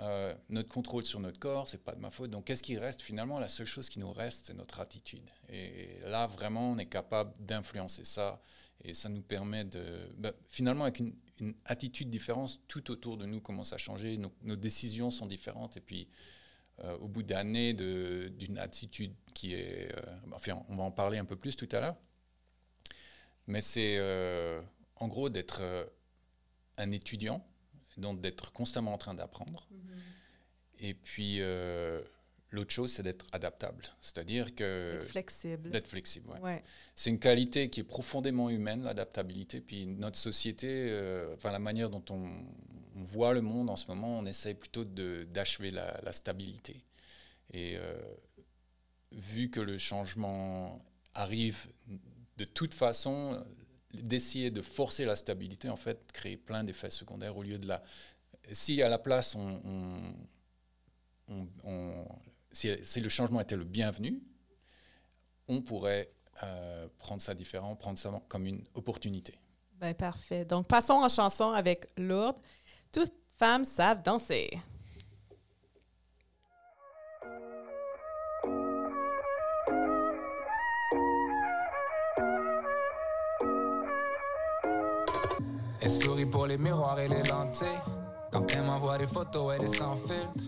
Euh, 0.00 0.34
notre 0.48 0.68
contrôle 0.68 1.04
sur 1.04 1.20
notre 1.20 1.38
corps, 1.38 1.68
c'est 1.68 1.82
pas 1.82 1.94
de 1.94 2.00
ma 2.00 2.10
faute. 2.10 2.30
Donc, 2.30 2.46
qu'est-ce 2.46 2.62
qui 2.62 2.76
reste? 2.76 3.00
Finalement, 3.00 3.38
la 3.38 3.48
seule 3.48 3.66
chose 3.66 3.88
qui 3.88 4.00
nous 4.00 4.12
reste, 4.12 4.46
c'est 4.46 4.54
notre 4.54 4.80
attitude. 4.80 5.28
Et 5.48 6.00
là, 6.04 6.26
vraiment, 6.26 6.72
on 6.72 6.78
est 6.78 6.86
capable 6.86 7.32
d'influencer 7.38 8.04
ça. 8.04 8.40
Et 8.82 8.92
ça 8.92 9.08
nous 9.08 9.22
permet 9.22 9.64
de. 9.64 10.10
ben, 10.16 10.32
finalement, 10.50 10.84
avec 10.84 10.98
une, 10.98 11.14
attitude 11.64 12.10
différente, 12.10 12.60
tout 12.68 12.90
autour 12.90 13.16
de 13.16 13.26
nous 13.26 13.40
commence 13.40 13.72
à 13.72 13.78
changer. 13.78 14.18
Nos, 14.18 14.56
décisions 14.56 15.10
sont 15.10 15.26
différentes. 15.26 15.76
Et 15.76 15.80
puis, 15.80 16.08
euh, 16.80 16.96
au 16.98 17.08
bout 17.08 17.22
d'années 17.22 17.72
d'une 17.72 18.58
attitude 18.58 19.14
qui 19.32 19.54
est. 19.54 19.96
euh, 19.96 20.16
enfin, 20.32 20.60
on 20.68 20.76
va 20.76 20.82
en 20.82 20.90
parler 20.90 21.18
un 21.18 21.24
peu 21.24 21.36
plus 21.36 21.54
tout 21.54 21.68
à 21.70 21.80
l'heure. 21.80 21.96
Mais 23.46 23.60
c'est 23.60 23.96
euh, 23.98 24.60
en 24.96 25.08
gros 25.08 25.28
d'être 25.28 25.58
euh, 25.60 25.84
un 26.78 26.90
étudiant, 26.90 27.46
donc 27.96 28.20
d'être 28.20 28.52
constamment 28.52 28.94
en 28.94 28.98
train 28.98 29.14
d'apprendre. 29.14 29.68
Et 30.80 30.94
puis, 30.94 31.36
euh, 31.40 32.02
l'autre 32.50 32.72
chose, 32.72 32.92
c'est 32.92 33.02
d'être 33.02 33.26
adaptable. 33.32 33.84
C'est-à-dire 34.00 34.54
que. 34.54 34.96
Être 34.96 35.08
flexible. 35.08 35.70
D'être 35.70 35.88
flexible, 35.88 36.30
ouais. 36.30 36.40
Ouais. 36.40 36.64
C'est 36.94 37.10
une 37.10 37.18
qualité 37.20 37.70
qui 37.70 37.80
est 37.80 37.84
profondément 37.84 38.50
humaine, 38.50 38.82
l'adaptabilité. 38.82 39.60
Puis 39.60 39.86
notre 39.86 40.18
société, 40.18 40.90
enfin 41.34 41.52
la 41.52 41.58
manière 41.58 41.90
dont 41.90 42.04
on, 42.10 42.28
on 42.96 43.04
voit 43.04 43.34
le 43.34 43.40
monde 43.40 43.70
en 43.70 43.76
ce 43.76 43.86
moment, 43.86 44.18
on 44.18 44.26
essaye 44.26 44.54
plutôt 44.54 44.84
de- 44.84 45.24
d'achever 45.30 45.70
la, 45.70 46.00
la 46.02 46.12
stabilité. 46.12 46.82
Et 47.52 47.76
vu 49.12 49.48
que 49.50 49.60
le 49.60 49.78
changement 49.78 50.78
arrive 51.12 51.68
de 52.36 52.44
toute 52.44 52.74
façon, 52.74 53.44
d'essayer 53.92 54.50
de 54.50 54.62
forcer 54.62 55.04
la 55.04 55.16
stabilité, 55.16 55.68
en 55.68 55.76
fait, 55.76 56.12
crée 56.12 56.36
plein 56.36 56.64
d'effets 56.64 56.90
secondaires 56.90 57.36
au 57.36 57.42
lieu 57.42 57.58
de 57.58 57.66
la... 57.66 57.82
Si 58.52 58.82
à 58.82 58.88
la 58.88 58.98
place, 58.98 59.34
on, 59.36 60.14
si 62.52 63.00
le 63.00 63.08
changement 63.08 63.40
était 63.40 63.56
le 63.56 63.64
bienvenu, 63.64 64.22
on 65.48 65.62
pourrait 65.62 66.10
euh, 66.42 66.88
prendre 66.98 67.22
ça 67.22 67.34
différent, 67.34 67.76
prendre 67.76 67.98
ça 67.98 68.10
comme 68.28 68.46
une 68.46 68.64
opportunité. 68.74 69.34
Ben, 69.74 69.94
parfait. 69.94 70.44
Donc, 70.44 70.66
passons 70.66 70.94
en 70.94 71.08
chanson 71.08 71.50
avec 71.50 71.86
Lourdes. 71.96 72.40
Toutes 72.92 73.12
femmes 73.38 73.64
savent 73.64 74.02
danser. 74.02 74.50
Elle 85.84 85.90
sourit 85.90 86.24
pour 86.24 86.46
les 86.46 86.56
miroirs 86.56 86.98
et 86.98 87.08
les 87.08 87.22
lentilles. 87.24 87.66
Quand 88.32 88.50
elle 88.54 88.62
m'envoie 88.62 88.96
des 88.96 89.06
photos, 89.06 89.54
elle 89.54 89.64
est 89.64 89.76
sans 89.76 89.96
filtre. 89.96 90.44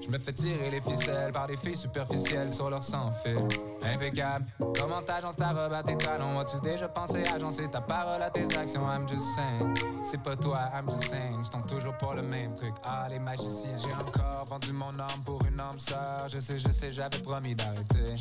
Je 0.00 0.08
me 0.08 0.18
fais 0.20 0.32
tirer 0.32 0.70
les 0.70 0.80
ficelles 0.80 1.32
par 1.32 1.48
des 1.48 1.56
filles 1.56 1.76
superficielles 1.76 2.54
sur 2.54 2.70
leur 2.70 2.84
sans 2.84 3.10
fil. 3.10 3.38
Impeccable. 3.82 4.46
Comment 4.78 5.02
t'agences 5.02 5.34
ta 5.34 5.48
robe 5.48 5.72
à 5.72 5.82
tes 5.82 5.96
talons? 5.96 6.38
As-tu 6.38 6.60
déjà 6.60 6.88
pensé 6.88 7.24
agencer 7.34 7.68
ta 7.68 7.80
parole 7.80 8.22
à 8.22 8.30
tes 8.30 8.56
actions? 8.56 8.86
I'm 8.88 9.08
just 9.08 9.34
saying. 9.34 9.74
C'est 10.04 10.22
pas 10.22 10.36
toi, 10.36 10.60
I'm 10.72 10.88
just 10.88 11.10
saying. 11.10 11.42
Je 11.44 11.50
tombe 11.50 11.66
toujours 11.66 11.96
pour 11.98 12.14
le 12.14 12.22
même 12.22 12.54
truc. 12.54 12.74
Ah, 12.84 13.08
les 13.10 13.18
magiciens. 13.18 13.76
J'ai 13.78 13.92
encore 13.92 14.44
vendu 14.48 14.72
mon 14.72 14.90
âme 14.90 15.24
pour 15.26 15.44
une 15.44 15.58
âme 15.58 15.80
sœur. 15.80 16.28
Je 16.28 16.38
sais, 16.38 16.58
je 16.58 16.70
sais, 16.70 16.92
j'avais 16.92 17.18
promis 17.18 17.56
d'arrêter. 17.56 18.14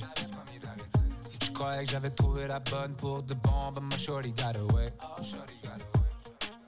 Je 1.39 1.51
croyais 1.51 1.83
que 1.83 1.91
j'avais 1.91 2.09
trouvé 2.09 2.47
la 2.47 2.59
bonne 2.59 2.93
pour 2.93 3.21
de 3.21 3.35
bon, 3.35 3.71
but 3.75 3.83
my 3.83 3.97
shorty 3.99 4.31
got 4.31 4.55
away. 4.55 4.89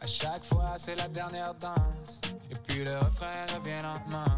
À 0.03 0.05
chaque 0.05 0.43
fois, 0.43 0.73
c'est 0.75 0.95
la 0.97 1.07
dernière 1.07 1.53
danse. 1.53 2.19
Et 2.51 2.55
puis 2.67 2.83
le 2.83 2.97
refrain 2.97 3.45
revient 3.55 3.81
lentement. 3.81 4.37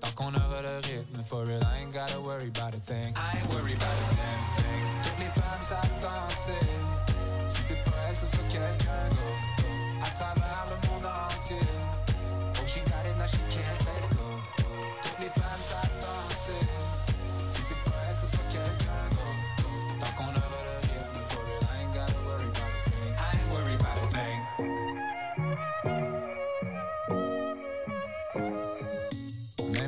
Tant 0.00 0.10
qu'on 0.16 0.34
aura 0.34 0.62
le 0.62 0.76
rythme, 0.76 1.22
for 1.26 1.44
real, 1.46 1.60
I 1.62 1.82
ain't 1.82 1.92
gotta 1.92 2.18
worry 2.18 2.50
about 2.56 2.74
a 2.74 2.80
thing. 2.80 3.14
I 3.14 3.36
ain't 3.36 3.52
worried 3.52 3.76
about 3.76 3.92
a 3.92 4.14
damn 4.16 4.42
thing. 4.56 4.86
Toutes 5.02 5.18
les 5.18 5.40
femmes 5.40 5.62
savent 5.62 6.00
danser. 6.00 7.46
Si 7.46 7.62
c'est 7.62 7.84
pas 7.84 7.90
elle, 8.08 8.16
ce 8.16 8.24
sera 8.24 8.42
quelqu'un 8.44 9.08
d'autre. 9.10 10.02
À 10.02 10.10
travers 10.16 10.66
le 10.70 10.88
monde 10.88 11.04
entier. 11.04 11.87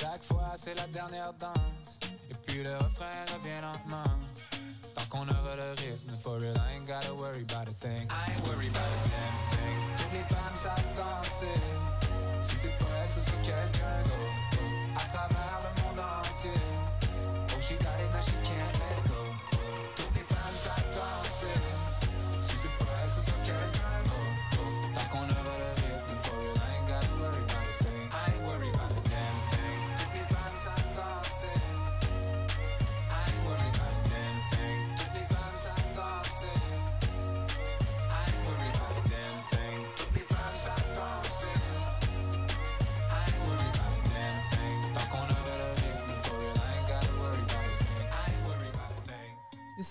Chaque 0.00 0.22
fois, 0.22 0.52
c'est 0.56 0.74
la 0.74 0.86
dernière 0.86 1.34
danse. 1.34 2.00
Et 2.30 2.34
puis 2.46 2.62
le 2.62 2.74
refrain 2.78 3.24
revient 3.34 3.60
lentement. 3.60 4.16
Tant 4.94 5.04
qu'on 5.10 5.28
aura 5.28 5.56
le 5.56 5.70
rythme, 5.72 6.12
for 6.22 6.40
real, 6.40 6.54
I 6.56 6.76
ain't 6.76 6.86
gotta 6.86 7.14
worry 7.14 7.44
about 7.50 7.68
a 7.68 7.72
thing. 7.72 8.08
I 8.08 8.32
ain't 8.32 8.46
worried 8.48 8.70
about 8.70 8.88
a 8.88 9.08
damn 9.12 9.36
thing. 9.52 9.80
Toutes 9.98 10.12
les 10.14 10.34
femmes 10.34 10.56
savent 10.56 10.96
danser. 10.96 11.60
Si 12.40 12.56
c'est 12.56 12.78
pas 12.78 12.86
elle, 13.02 13.10
ce 13.10 13.20
sera 13.20 13.36
quelqu'un 13.42 14.02
d'autre. 14.04 14.62
À 14.96 15.04
travers 15.12 15.60
le 15.62 15.82
monde 15.82 16.00
entier. 16.00 16.50
Oh, 17.50 17.60
she 17.60 17.74
got 17.74 18.00
it, 18.00 18.10
now 18.12 18.20
she 18.22 18.32
can't 18.48 18.81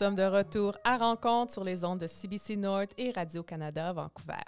sommes 0.02 0.16
de 0.16 0.24
retour 0.24 0.76
à 0.84 0.98
rencontre 0.98 1.54
sur 1.54 1.64
les 1.64 1.86
ondes 1.86 2.00
de 2.00 2.08
CBC 2.08 2.56
North 2.56 2.92
et 2.98 3.12
Radio-Canada 3.12 3.94
Vancouver. 3.94 4.42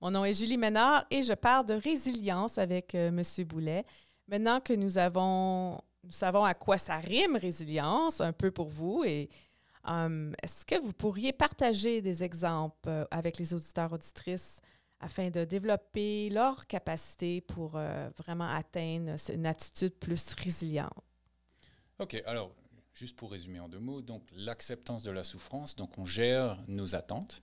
Mon 0.00 0.10
nom 0.10 0.24
est 0.24 0.32
Julie 0.32 0.56
Ménard 0.56 1.04
et 1.10 1.22
je 1.22 1.34
parle 1.34 1.66
de 1.66 1.74
résilience 1.74 2.56
avec 2.56 2.94
euh, 2.94 3.08
M. 3.08 3.44
Boulet. 3.44 3.84
Maintenant 4.28 4.60
que 4.60 4.72
nous 4.72 4.96
avons, 4.96 5.78
nous 6.04 6.10
savons 6.10 6.42
à 6.42 6.54
quoi 6.54 6.78
ça 6.78 6.96
rime 6.96 7.36
résilience, 7.36 8.22
un 8.22 8.32
peu 8.32 8.50
pour 8.50 8.70
vous, 8.70 9.04
et 9.04 9.28
euh, 9.90 10.32
est-ce 10.42 10.64
que 10.64 10.80
vous 10.80 10.94
pourriez 10.94 11.34
partager 11.34 12.00
des 12.00 12.24
exemples 12.24 12.88
euh, 12.88 13.04
avec 13.10 13.36
les 13.36 13.52
auditeurs 13.52 13.92
auditrices 13.92 14.58
afin 15.00 15.28
de 15.28 15.44
développer 15.44 16.30
leur 16.30 16.66
capacité 16.66 17.42
pour 17.42 17.72
euh, 17.74 18.08
vraiment 18.16 18.48
atteindre 18.48 19.16
une 19.30 19.44
attitude 19.44 19.96
plus 19.96 20.32
résiliente? 20.32 20.96
Ok, 21.98 22.22
alors, 22.24 22.52
juste 22.94 23.16
pour 23.16 23.32
résumer 23.32 23.60
en 23.60 23.68
deux 23.68 23.80
mots, 23.80 24.02
donc 24.02 24.22
l'acceptance 24.36 25.02
de 25.02 25.10
la 25.10 25.24
souffrance, 25.24 25.76
donc 25.76 25.98
on 25.98 26.06
gère 26.06 26.58
nos 26.68 26.94
attentes. 26.94 27.42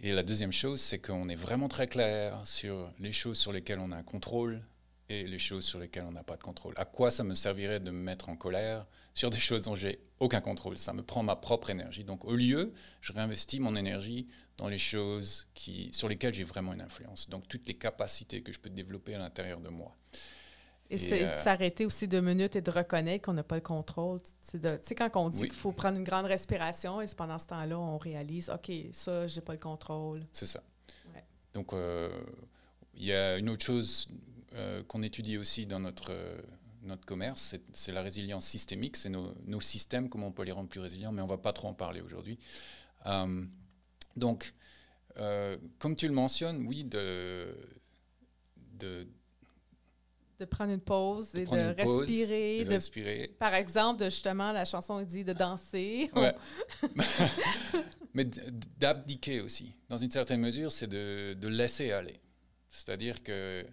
Et 0.00 0.12
la 0.12 0.22
deuxième 0.22 0.52
chose, 0.52 0.80
c'est 0.80 0.98
qu'on 0.98 1.28
est 1.28 1.36
vraiment 1.36 1.68
très 1.68 1.86
clair 1.86 2.40
sur 2.44 2.92
les 2.98 3.12
choses 3.12 3.38
sur 3.38 3.52
lesquelles 3.52 3.78
on 3.78 3.92
a 3.92 3.96
un 3.96 4.02
contrôle 4.02 4.62
et 5.08 5.24
les 5.26 5.38
choses 5.38 5.64
sur 5.64 5.78
lesquelles 5.78 6.04
on 6.04 6.12
n'a 6.12 6.24
pas 6.24 6.36
de 6.36 6.42
contrôle. 6.42 6.74
À 6.76 6.84
quoi 6.84 7.10
ça 7.10 7.22
me 7.22 7.34
servirait 7.34 7.80
de 7.80 7.90
me 7.90 8.02
mettre 8.02 8.28
en 8.28 8.36
colère 8.36 8.86
sur 9.14 9.30
des 9.30 9.38
choses 9.38 9.62
dont 9.62 9.76
j'ai 9.76 10.00
aucun 10.18 10.40
contrôle? 10.40 10.76
Ça 10.76 10.92
me 10.92 11.02
prend 11.02 11.22
ma 11.22 11.36
propre 11.36 11.70
énergie. 11.70 12.02
Donc 12.02 12.24
au 12.24 12.34
lieu, 12.34 12.74
je 13.00 13.12
réinvestis 13.12 13.60
mon 13.60 13.76
énergie 13.76 14.26
dans 14.58 14.68
les 14.68 14.78
choses 14.78 15.46
qui, 15.54 15.90
sur 15.92 16.08
lesquelles 16.08 16.34
j'ai 16.34 16.44
vraiment 16.44 16.72
une 16.72 16.80
influence. 16.80 17.28
Donc 17.28 17.46
toutes 17.46 17.68
les 17.68 17.74
capacités 17.74 18.42
que 18.42 18.52
je 18.52 18.58
peux 18.58 18.70
développer 18.70 19.14
à 19.14 19.18
l'intérieur 19.18 19.60
de 19.60 19.68
moi. 19.68 19.96
Et, 20.90 20.94
Et, 20.94 20.98
c'est 20.98 21.18
de 21.20 21.24
euh, 21.24 21.42
s'arrêter 21.42 21.84
aussi 21.84 22.06
deux 22.06 22.20
minutes 22.20 22.54
et 22.56 22.60
de 22.60 22.70
reconnaître 22.70 23.24
qu'on 23.26 23.32
n'a 23.32 23.42
pas 23.42 23.56
le 23.56 23.60
contrôle. 23.60 24.20
Tu 24.50 24.58
sais, 24.82 24.94
quand 24.94 25.10
on 25.16 25.28
dit 25.30 25.42
Oui. 25.42 25.48
qu'il 25.48 25.58
faut 25.58 25.72
prendre 25.72 25.98
une 25.98 26.04
grande 26.04 26.26
respiration 26.26 27.00
et 27.00 27.06
c'est 27.06 27.16
pendant 27.16 27.38
ce 27.38 27.46
temps-là, 27.48 27.78
on 27.78 27.98
réalise, 27.98 28.50
OK, 28.50 28.70
ça, 28.92 29.26
j'ai 29.26 29.40
pas 29.40 29.52
le 29.54 29.58
contrôle. 29.58 30.20
C'est 30.32 30.46
ça. 30.46 30.62
Ouais. 31.12 31.24
Donc, 31.54 31.72
euh, 31.72 32.08
il 32.94 33.04
y 33.04 33.12
a 33.12 33.36
une 33.36 33.48
autre 33.50 33.64
chose 33.64 34.08
euh, 34.54 34.82
qu'on 34.84 35.02
étudie 35.02 35.36
aussi 35.38 35.66
dans 35.66 35.80
notre, 35.80 36.12
notre 36.82 37.04
commerce, 37.04 37.56
c'est- 37.72 37.92
la 37.92 38.00
résilience 38.02 38.46
systémique, 38.46 38.96
c'est 38.96 39.10
nos, 39.10 39.34
nos 39.44 39.60
systèmes, 39.60 40.08
comment 40.08 40.28
on 40.28 40.32
peut 40.32 40.44
les 40.44 40.52
rendre 40.52 40.68
plus 40.68 40.80
résilients, 40.80 41.10
mais 41.12 41.20
on 41.20 41.26
ne 41.26 41.30
va 41.30 41.36
pas 41.38 41.52
trop 41.52 41.68
en 41.68 41.74
parler 41.74 42.00
aujourd'hui. 42.00 42.38
Donc, 44.16 44.54
comme 45.78 45.96
tu 45.96 46.06
le 46.06 46.14
mentionnes, 46.14 46.66
oui, 46.66 46.84
de, 46.84 47.54
de, 48.78 49.06
De 50.38 50.44
prendre 50.44 50.72
une 50.72 50.80
pause 50.80 51.32
de 51.32 51.40
et 51.40 51.46
de 51.46 51.56
une 51.56 51.74
pause, 51.76 52.00
respirer. 52.00 52.64
de 52.64 52.70
respirer. 52.70 53.36
par 53.38 53.54
exemple, 53.54 54.00
de, 54.00 54.04
justement, 54.06 54.52
la 54.52 54.64
chanson 54.64 55.02
dit 55.02 55.24
de 55.24 55.32
danser. 55.32 56.10
Ouais. 56.14 56.34
Mais 58.14 58.24
d'abdiquer 58.78 59.40
aussi. 59.40 59.74
Dans 59.88 59.96
une 59.96 60.10
certaine 60.10 60.40
mesure, 60.40 60.72
c'est 60.72 60.86
de, 60.86 61.34
de 61.34 61.48
laisser 61.48 61.92
aller. 61.92 62.20
C'est-à-dire 62.70 63.22
que 63.22 63.66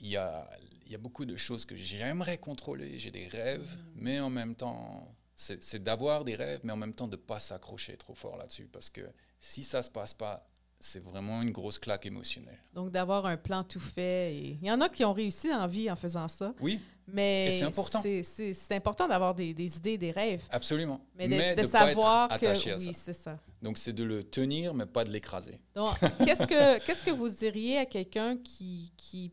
il 0.00 0.08
y 0.08 0.16
a, 0.16 0.48
y 0.86 0.94
a 0.94 0.98
beaucoup 0.98 1.24
de 1.24 1.36
choses 1.36 1.64
que 1.64 1.76
j'aimerais 1.76 2.38
contrôler. 2.38 2.98
J'ai 2.98 3.10
des 3.10 3.26
rêves, 3.26 3.76
mais 3.94 4.20
en 4.20 4.30
même 4.30 4.54
temps, 4.54 5.14
c'est 5.34 5.82
d'avoir 5.82 6.24
des 6.24 6.36
rêves, 6.36 6.60
mais 6.62 6.72
en 6.72 6.76
même 6.76 6.94
temps 6.94 7.08
de 7.08 7.16
ne 7.16 7.20
pas 7.20 7.38
s'accrocher 7.38 7.96
trop 7.96 8.14
fort 8.14 8.36
là-dessus. 8.36 8.68
Parce 8.72 8.90
que 8.90 9.02
si 9.40 9.64
ça 9.64 9.78
ne 9.78 9.82
se 9.82 9.90
passe 9.90 10.14
pas, 10.14 10.46
c'est 10.84 11.00
vraiment 11.02 11.40
une 11.40 11.50
grosse 11.50 11.78
claque 11.78 12.04
émotionnelle. 12.04 12.58
Donc, 12.74 12.90
d'avoir 12.90 13.24
un 13.24 13.36
plan 13.38 13.64
tout 13.64 13.80
fait. 13.80 14.34
Et... 14.34 14.58
Il 14.60 14.66
y 14.66 14.70
en 14.70 14.80
a 14.82 14.88
qui 14.88 15.04
ont 15.04 15.14
réussi 15.14 15.52
en 15.52 15.66
vie 15.66 15.90
en 15.90 15.96
faisant 15.96 16.28
ça. 16.28 16.54
Oui, 16.60 16.78
Mais 17.08 17.48
c'est 17.50 17.64
important. 17.64 18.02
c'est- 18.02 18.72
important 18.72 19.08
d'avoir 19.08 19.34
des, 19.34 19.54
des 19.54 19.76
idées, 19.78 19.96
des 19.96 20.10
rêves. 20.10 20.46
absolument. 20.50 21.00
Mais 21.16 21.26
de, 21.26 21.56
de 21.56 21.62
de 21.62 21.66
pas 21.66 21.86
savoir 21.86 22.28
que. 22.38 22.76
Oui, 22.78 22.92
c'est 22.94 23.14
ça. 23.14 23.38
Donc 23.62 23.78
c'est 23.78 23.94
de 23.94 24.04
le 24.04 24.22
tenir, 24.24 24.74
mais 24.74 24.84
pas 24.84 25.04
de 25.04 25.10
l'écraser. 25.10 25.58
Donc, 25.74 25.98
qu'est-ce 26.24 27.04
que 27.04 27.10
vous 27.10 27.30
diriez 27.30 27.78
à 27.78 27.86
quelqu'un 27.86 28.36
qui, 28.36 28.92
qui, 28.96 29.32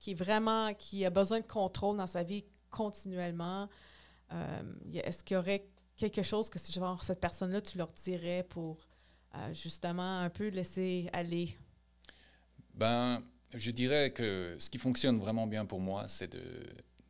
qui 0.00 0.10
est 0.10 0.14
vraiment 0.14 0.74
qui 0.74 1.04
a 1.06 1.10
besoin 1.10 1.40
de 1.40 1.46
contrôle 1.46 1.96
dans 1.96 2.06
sa 2.06 2.22
vie 2.22 2.44
continuellement? 2.70 3.68
Euh, 4.32 4.62
Est-ce 4.92 5.24
qu'il 5.24 5.36
y 5.36 5.38
aurait 5.38 5.66
quelque 5.96 6.22
chose 6.22 6.50
que 6.50 6.58
si 6.58 6.72
genre 6.72 7.02
cette 7.02 7.20
personne-là, 7.20 7.62
tu 7.62 7.78
leur 7.78 7.88
dirais 7.92 8.44
pour 8.48 8.76
euh, 9.34 9.52
justement 9.52 10.20
un 10.20 10.30
peu 10.30 10.48
laisser 10.48 11.08
aller? 11.12 11.56
Ben, 12.74 13.22
je 13.54 13.70
dirais 13.70 14.12
que 14.12 14.56
ce 14.58 14.70
qui 14.70 14.78
fonctionne 14.78 15.18
vraiment 15.18 15.46
bien 15.46 15.66
pour 15.66 15.80
moi, 15.80 16.08
c'est 16.08 16.32
de, 16.32 16.42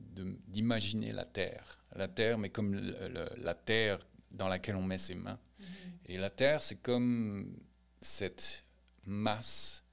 de- 0.01 0.37
d'imaginer 0.49 1.13
la 1.13 1.25
Terre. 1.25 1.79
La 1.95 2.09
Terre, 2.09 2.39
mais 2.39 2.51
comme 2.51 2.75
le- 2.75 3.09
le- 3.09 3.31
la 3.37 3.55
Terre 3.55 3.99
dans 4.31 4.49
laquelle 4.49 4.77
on 4.77 4.83
met 4.83 4.99
ses 4.99 5.15
mains. 5.15 5.39
Et 6.07 6.17
la 6.19 6.31
Terre, 6.31 6.63
c'est 6.63 6.81
comme 6.83 7.57
cette 8.01 8.65
masse 9.07 9.85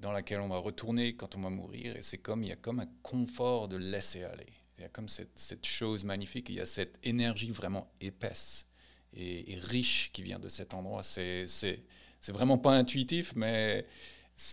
dans 0.00 0.12
laquelle 0.12 0.40
on 0.40 0.48
va 0.48 0.58
retourner 0.58 1.14
quand 1.14 1.36
on 1.36 1.40
va 1.40 1.50
mourir. 1.50 1.96
Et 1.96 2.02
c'est 2.02 2.18
comme, 2.18 2.42
il 2.42 2.48
y 2.48 2.52
a 2.52 2.56
comme 2.56 2.80
un 2.80 2.88
confort 3.02 3.68
de 3.68 3.76
laisser 3.76 4.24
aller. 4.24 4.46
Il 4.78 4.82
y 4.82 4.84
a 4.84 4.88
comme 4.88 5.08
cette, 5.08 5.38
cette 5.38 5.66
chose 5.66 6.04
magnifique, 6.04 6.48
il 6.48 6.56
y 6.56 6.60
a 6.60 6.66
cette 6.66 6.98
énergie 7.04 7.50
vraiment 7.50 7.92
épaisse 8.00 8.66
et, 9.14 9.58
riche 9.60 10.10
qui 10.12 10.22
vient 10.22 10.38
de 10.38 10.48
cet 10.48 10.74
endroit. 10.74 11.02
C'est, 11.02 11.46
c'est, 11.46 11.82
c'est 12.20 12.32
vraiment 12.32 12.58
pas 12.58 12.72
intuitif, 12.72 13.32
mais 13.36 13.86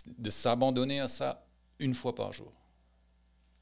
de 0.06 0.30
s'abandonner 0.30 1.00
à 1.00 1.08
ça 1.08 1.46
une 1.78 1.94
fois 1.94 2.14
par 2.14 2.32
jour 2.32 2.52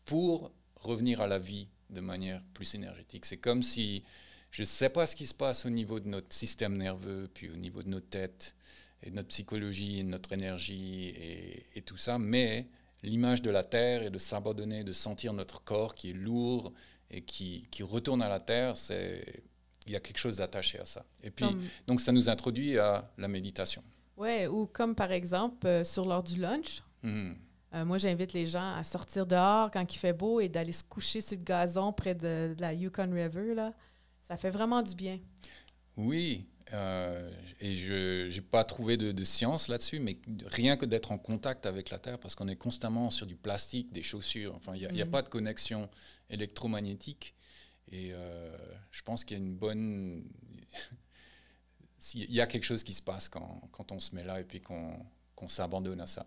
pour 0.05 0.53
revenir 0.77 1.21
à 1.21 1.27
la 1.27 1.39
vie 1.39 1.69
de 1.91 2.01
manière 2.01 2.43
plus 2.55 2.75
énergétique. 2.75 3.25
C'est 3.25 3.37
comme 3.37 3.63
si 3.63 4.03
je 4.51 4.63
ne 4.63 4.67
sais 4.67 4.89
pas 4.89 5.07
ce 5.07 5.15
qui 5.15 5.27
se 5.27 5.35
passe 5.35 5.67
au 5.67 5.71
niveau 5.71 6.01
de 6.01 6.09
notre 6.09 6.33
système 6.33 6.77
nerveux, 6.77 7.29
puis 7.33 7.51
au 7.51 7.57
niveau 7.57 7.83
de 7.83 7.89
notre 7.89 8.09
tête, 8.09 8.55
et 9.03 9.11
de 9.11 9.15
notre 9.15 9.29
psychologie, 9.29 10.01
et 10.01 10.03
de 10.03 10.09
notre 10.09 10.33
énergie, 10.33 11.09
et, 11.09 11.67
et 11.77 11.83
tout 11.83 11.97
ça, 11.97 12.19
mais 12.19 12.67
l'image 13.03 13.43
de 13.43 13.51
la 13.51 13.63
Terre 13.63 14.03
et 14.03 14.11
de 14.11 14.19
s'abandonner, 14.19 14.85
de 14.85 14.93
sentir 14.93 15.33
notre 15.33 15.63
corps 15.63 15.95
qui 15.95 16.11
est 16.11 16.15
lourd 16.15 16.73
et 17.11 17.23
qui, 17.23 17.69
qui 17.71 17.83
retourne 17.83 18.23
à 18.23 18.29
la 18.29 18.41
Terre, 18.41 18.77
c'est 18.77 19.43
il 19.89 19.95
y 19.95 19.97
a 19.97 20.01
quelque 20.01 20.19
chose 20.19 20.37
d'attaché 20.37 20.79
à 20.79 20.85
ça. 20.85 21.05
Et 21.23 21.31
puis, 21.31 21.47
Comme- 21.47 21.63
donc 21.87 22.01
ça 22.01 22.13
nous 22.13 22.29
introduit 22.29 22.79
à 22.79 23.11
la 23.19 23.29
méditation. 23.29 23.83
Ouais, 24.17 24.47
ou 24.47 24.67
comme 24.67 24.95
par 24.95 25.13
exemple 25.13 25.67
euh, 25.67 25.85
sur 25.85 26.05
l'heure 26.07 26.23
du 26.25 26.39
lunch. 26.41 26.83
Mhm. 27.03 27.37
Euh, 27.75 27.85
moi, 27.85 27.99
j'invite 27.99 28.33
les 28.33 28.47
gens 28.47 28.75
à 28.75 28.83
sortir 28.83 29.27
dehors 29.27 29.71
quand 29.71 29.95
il 29.95 29.99
fait 29.99 30.13
beau 30.15 30.41
et 30.41 30.49
d'aller 30.49 30.73
se 30.73 30.83
coucher 30.83 31.21
sur 31.21 31.37
le 31.39 31.45
gazon 31.45 31.93
près 31.93 32.15
de, 32.15 32.55
de 32.55 32.61
la 32.61 32.73
Yukon 32.73 33.11
River. 33.13 33.55
Là. 33.55 33.75
Ça 34.27 34.37
fait 34.39 34.51
vraiment 34.51 34.83
du 34.83 34.95
bien. 34.95 35.19
Oui, 35.97 36.47
euh, 36.73 37.31
et 37.61 37.75
je 37.75 38.35
n'ai 38.35 38.41
pas 38.41 38.65
trouvé 38.65 38.97
de, 38.97 39.13
de 39.13 39.25
science 39.25 39.69
là-dessus, 39.69 40.01
mais 40.01 40.17
rien 40.47 40.77
que 40.77 40.87
d'être 40.87 41.13
en 41.13 41.19
contact 41.19 41.67
avec 41.67 41.91
la 41.91 41.99
Terre, 41.99 42.19
parce 42.19 42.35
qu'on 42.35 42.49
est 42.49 42.57
constamment 42.57 43.11
sur 43.11 43.27
du 43.27 43.37
plastique, 43.37 43.93
des 43.93 44.03
chaussures, 44.03 44.55
enfin, 44.57 44.73
il 44.75 44.89
n'y 44.93 45.03
a, 45.03 45.05
Mhm. 45.05 45.11
pas 45.11 45.23
de 45.23 45.29
connexion 45.29 45.89
électromagnétique. 46.31 47.35
Et 47.91 48.13
euh, 48.13 48.57
je 48.91 49.03
pense 49.03 49.25
qu'il 49.25 49.39
y 49.39 49.41
a 49.41 49.45
une 49.45 49.55
bonne... 49.55 50.25
Il 52.15 52.33
y 52.33 52.41
a 52.41 52.47
quelque 52.47 52.65
chose 52.65 52.85
qui 52.85 52.95
se 52.95 53.03
passe 53.03 53.29
quand, 53.29 53.69
quand 53.73 53.91
on 53.91 53.99
se 53.99 54.15
met 54.15 54.23
là 54.23 54.41
et 54.41 54.45
puis 54.45 54.61
qu'on 54.61 55.05
qu'on 55.39 55.49
s'abandonne 55.49 56.01
à 56.01 56.07
ça. 56.09 56.27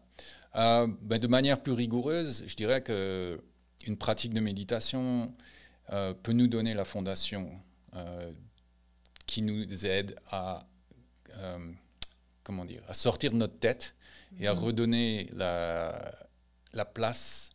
Euh, 0.56 0.88
ben, 1.02 1.20
de 1.20 1.28
manière 1.28 1.62
plus 1.62 1.74
rigoureuse, 1.74 2.46
je 2.48 2.56
dirais 2.56 2.82
que 2.82 3.44
une 3.86 3.98
pratique 3.98 4.34
de 4.34 4.40
méditation 4.40 5.36
euh, 5.92 6.14
peut 6.14 6.32
nous 6.32 6.48
donner 6.48 6.74
la 6.74 6.86
fondation 6.86 7.52
euh, 7.98 8.32
qui 9.26 9.42
nous 9.42 9.86
aide 9.86 10.16
à, 10.30 10.66
comment 12.44 12.64
dire, 12.64 12.84
à 12.88 12.94
sortir 12.94 13.32
de 13.32 13.38
notre 13.38 13.60
tête 13.60 13.96
et 14.40 14.48
à 14.48 14.54
redonner 14.54 15.30
la, 15.34 16.14
la 16.72 16.86
place 16.86 17.50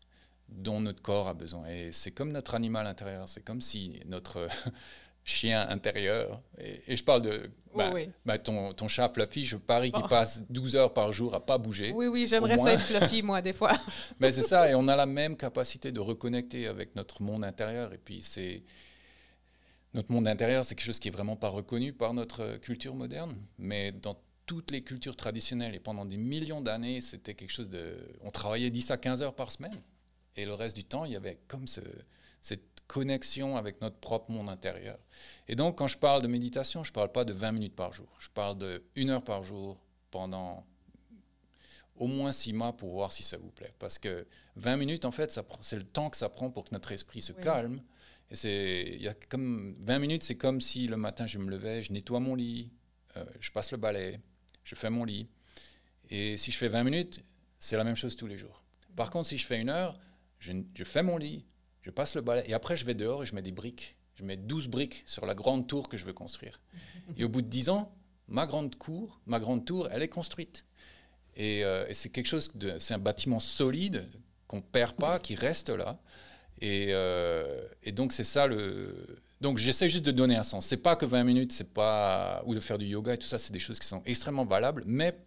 dont 0.49 0.81
notre 0.81 1.03
corps 1.03 1.29
a 1.29 1.35
besoin. 1.35 1.67
Et 1.69 1.91
c'est 1.93 2.11
comme 2.13 2.33
notre 2.33 2.55
animal 2.55 2.87
intérieur, 2.87 3.29
c'est 3.29 3.43
comme 3.45 3.61
si 3.61 4.01
notre 4.07 4.47
chien 5.25 5.69
intérieur, 5.69 6.41
et, 6.59 6.81
et 6.93 6.97
je 6.97 7.03
parle 7.03 7.23
de 7.23 7.51
bah, 7.75 7.91
oui. 7.93 8.09
bah, 8.25 8.39
ton, 8.39 8.73
ton 8.73 8.87
chat 8.89 9.09
Fluffy, 9.13 9.45
je 9.45 9.57
parie 9.57 9.91
qu'il 9.93 10.05
Oh. 10.05 10.09
passe 10.09 10.41
12 10.49 10.77
heures 10.77 10.95
par 10.95 11.11
jour 11.13 11.35
à 11.35 11.45
pas 11.45 11.59
bouger. 11.59 11.93
Oui, 11.93 12.07
oui, 12.07 12.27
j'aimerais 12.29 12.57
ça 12.57 12.73
être 12.75 12.81
fluffy, 12.81 13.23
moi, 13.23 13.43
des 13.43 13.53
fois. 13.53 13.73
Mais 14.21 14.31
c'est 14.33 14.43
ça, 14.43 14.71
et 14.71 14.75
on 14.75 14.87
a 14.89 14.95
la 14.97 15.05
même 15.07 15.37
capacité 15.37 15.91
de 15.93 16.01
reconnecter 16.01 16.69
avec 16.69 16.95
notre 16.97 17.23
monde 17.23 17.45
intérieur. 17.45 17.93
Et 17.93 17.99
puis, 17.99 18.23
c'est. 18.23 18.63
Notre 19.95 20.13
monde 20.13 20.29
intérieur, 20.29 20.65
c'est 20.65 20.75
quelque 20.75 20.87
chose 20.87 20.99
qui 20.99 21.09
est 21.09 21.13
vraiment 21.13 21.37
pas 21.37 21.49
reconnu 21.49 21.93
par 21.93 22.13
notre 22.15 22.59
culture 22.59 22.95
moderne. 22.95 23.37
Mais 23.59 23.93
dans 23.93 24.17
toutes 24.47 24.71
les 24.71 24.83
cultures 24.83 25.17
traditionnelles 25.17 25.75
et 25.75 25.81
pendant 25.81 26.05
des 26.05 26.19
millions 26.19 26.61
d'années, 26.61 27.01
c'était 27.01 27.35
quelque 27.35 27.53
chose 27.53 27.69
de. 27.69 27.97
On 28.23 28.31
travaillait 28.31 28.71
10 28.71 28.91
à 28.91 28.97
15 28.97 29.23
heures 29.23 29.35
par 29.35 29.51
semaine. 29.51 29.75
Et 30.37 30.45
le 30.45 30.55
reste 30.55 30.77
du 30.77 30.85
temps, 30.85 31.05
il 31.05 31.13
y 31.13 31.17
avait 31.17 31.39
comme 31.49 31.67
ce- 31.67 31.81
cette 32.43 32.63
connexion 32.87 33.57
avec 33.57 33.81
notre 33.81 33.97
propre 33.97 34.31
monde 34.31 34.49
intérieur. 34.49 34.99
Et 35.49 35.57
donc, 35.57 35.79
quand 35.79 35.89
je 35.89 35.99
parle 35.99 36.23
de 36.23 36.29
méditation, 36.29 36.85
je 36.85 36.91
ne 36.91 36.95
parle 36.95 37.11
pas 37.11 37.25
de 37.25 37.33
20 37.33 37.53
minutes 37.53 37.75
par 37.75 37.93
jour. 37.93 38.09
Je 38.21 38.29
parle 38.29 38.57
de 38.59 38.85
une 38.95 39.11
heure 39.11 39.25
par 39.25 39.43
jour 39.43 39.81
pendant 40.11 40.65
au 41.97 42.07
moins 42.07 42.31
six 42.33 42.53
mois 42.53 42.77
pour 42.77 42.91
voir 42.93 43.13
si 43.13 43.23
ça 43.23 43.39
vous 43.39 43.51
plaît. 43.51 43.73
Parce 43.79 43.99
que 43.99 44.27
20 44.57 44.77
minutes, 44.77 45.05
en 45.05 45.11
fait, 45.11 45.37
c'est 45.63 45.77
le 45.77 45.85
temps 45.85 46.11
que 46.11 46.17
ça 46.17 46.29
prend 46.29 46.51
pour 46.51 46.65
que 46.65 46.71
notre 46.73 46.93
esprit 46.93 47.23
se 47.23 47.33
Oui. 47.33 47.43
calme. 47.43 47.83
Et 48.31 48.35
c'est, 48.37 48.97
y 49.01 49.09
a 49.09 49.15
comme 49.15 49.75
20 49.81 49.99
minutes, 49.99 50.23
c'est 50.23 50.37
comme 50.37 50.61
si 50.61 50.87
le 50.89 50.97
matin 50.97 51.27
je 51.27 51.39
me 51.39 51.49
levais, 51.51 51.83
je 51.83 51.93
nettoie 51.93 52.21
mon 52.21 52.35
lit, 52.35 52.71
euh, 53.17 53.25
je 53.41 53.51
passe 53.51 53.71
le 53.71 53.79
balai, 53.79 54.21
je 54.65 54.75
fais 54.75 54.91
mon 54.91 55.05
lit. 55.05 55.29
Et 56.11 56.37
si 56.37 56.51
je 56.51 56.59
fais 56.59 56.69
20 56.69 56.85
minutes, 56.85 57.21
c'est 57.59 57.77
la 57.77 57.85
même 57.85 57.95
chose 57.97 58.15
tous 58.17 58.27
les 58.27 58.37
jours. 58.37 58.63
Par 58.95 59.11
contre, 59.11 59.29
si 59.29 59.39
je 59.39 59.47
fais 59.47 59.61
une 59.61 59.71
heure, 59.71 59.99
je, 60.75 60.85
fais 60.85 61.03
mon 61.03 61.17
lit, 61.17 61.45
je 61.83 61.91
passe 61.91 62.15
le 62.15 62.21
balai, 62.21 62.45
et 62.47 62.55
après 62.55 62.77
je 62.77 62.85
vais 62.85 62.95
dehors 62.95 63.23
et 63.23 63.27
je 63.27 63.35
mets 63.35 63.43
des 63.43 63.53
briques. 63.53 63.97
Je 64.15 64.25
mets 64.25 64.37
12 64.37 64.69
briques 64.69 65.03
sur 65.07 65.27
la 65.27 65.35
grande 65.35 65.67
tour 65.67 65.89
que 65.91 65.99
je 65.99 66.07
veux 66.07 66.15
construire. 66.15 66.61
Et 67.19 67.25
au 67.25 67.29
bout 67.29 67.43
de 67.43 67.49
10 67.49 67.69
ans, 67.69 67.95
ma 68.29 68.47
grande 68.47 68.75
cour, 68.77 69.21
ma 69.27 69.39
grande 69.39 69.67
tour, 69.67 69.89
elle 69.91 70.03
est 70.03 70.09
construite. 70.09 70.65
Et, 71.37 71.65
euh, 71.65 71.87
c'est 71.93 72.09
quelque 72.09 72.27
chose 72.27 72.51
c'est 72.79 72.95
un 72.95 72.99
bâtiment 72.99 73.39
solide 73.39 74.09
qu'on 74.47 74.63
perd 74.63 74.97
pas, 74.97 75.19
qui 75.19 75.35
reste 75.35 75.69
là. 75.69 76.01
Et, 76.63 76.89
euh, 76.91 77.67
et 77.83 77.93
donc, 77.93 78.13
c'est 78.13 78.25
ça 78.25 78.47
le. 78.47 79.19
Donc, 79.43 79.59
j'essaie 79.59 79.91
juste 79.91 80.07
de 80.07 80.13
donner 80.13 80.37
un 80.37 80.43
sens. 80.43 80.65
C'est 80.65 80.79
pas 80.79 80.97
que 80.97 81.05
20 81.05 81.25
minutes, 81.25 81.53
c'est 81.53 81.75
pas. 81.75 82.43
ou 82.47 82.55
de 82.55 82.61
faire 82.61 82.79
du 82.79 82.87
yoga 82.87 83.13
et 83.13 83.19
tout 83.19 83.27
ça, 83.27 83.37
c'est 83.37 83.53
des 83.53 83.59
choses 83.59 83.79
qui 83.79 83.87
sont 83.87 84.03
extrêmement 84.07 84.47
valables, 84.47 84.83
mais 84.87 85.19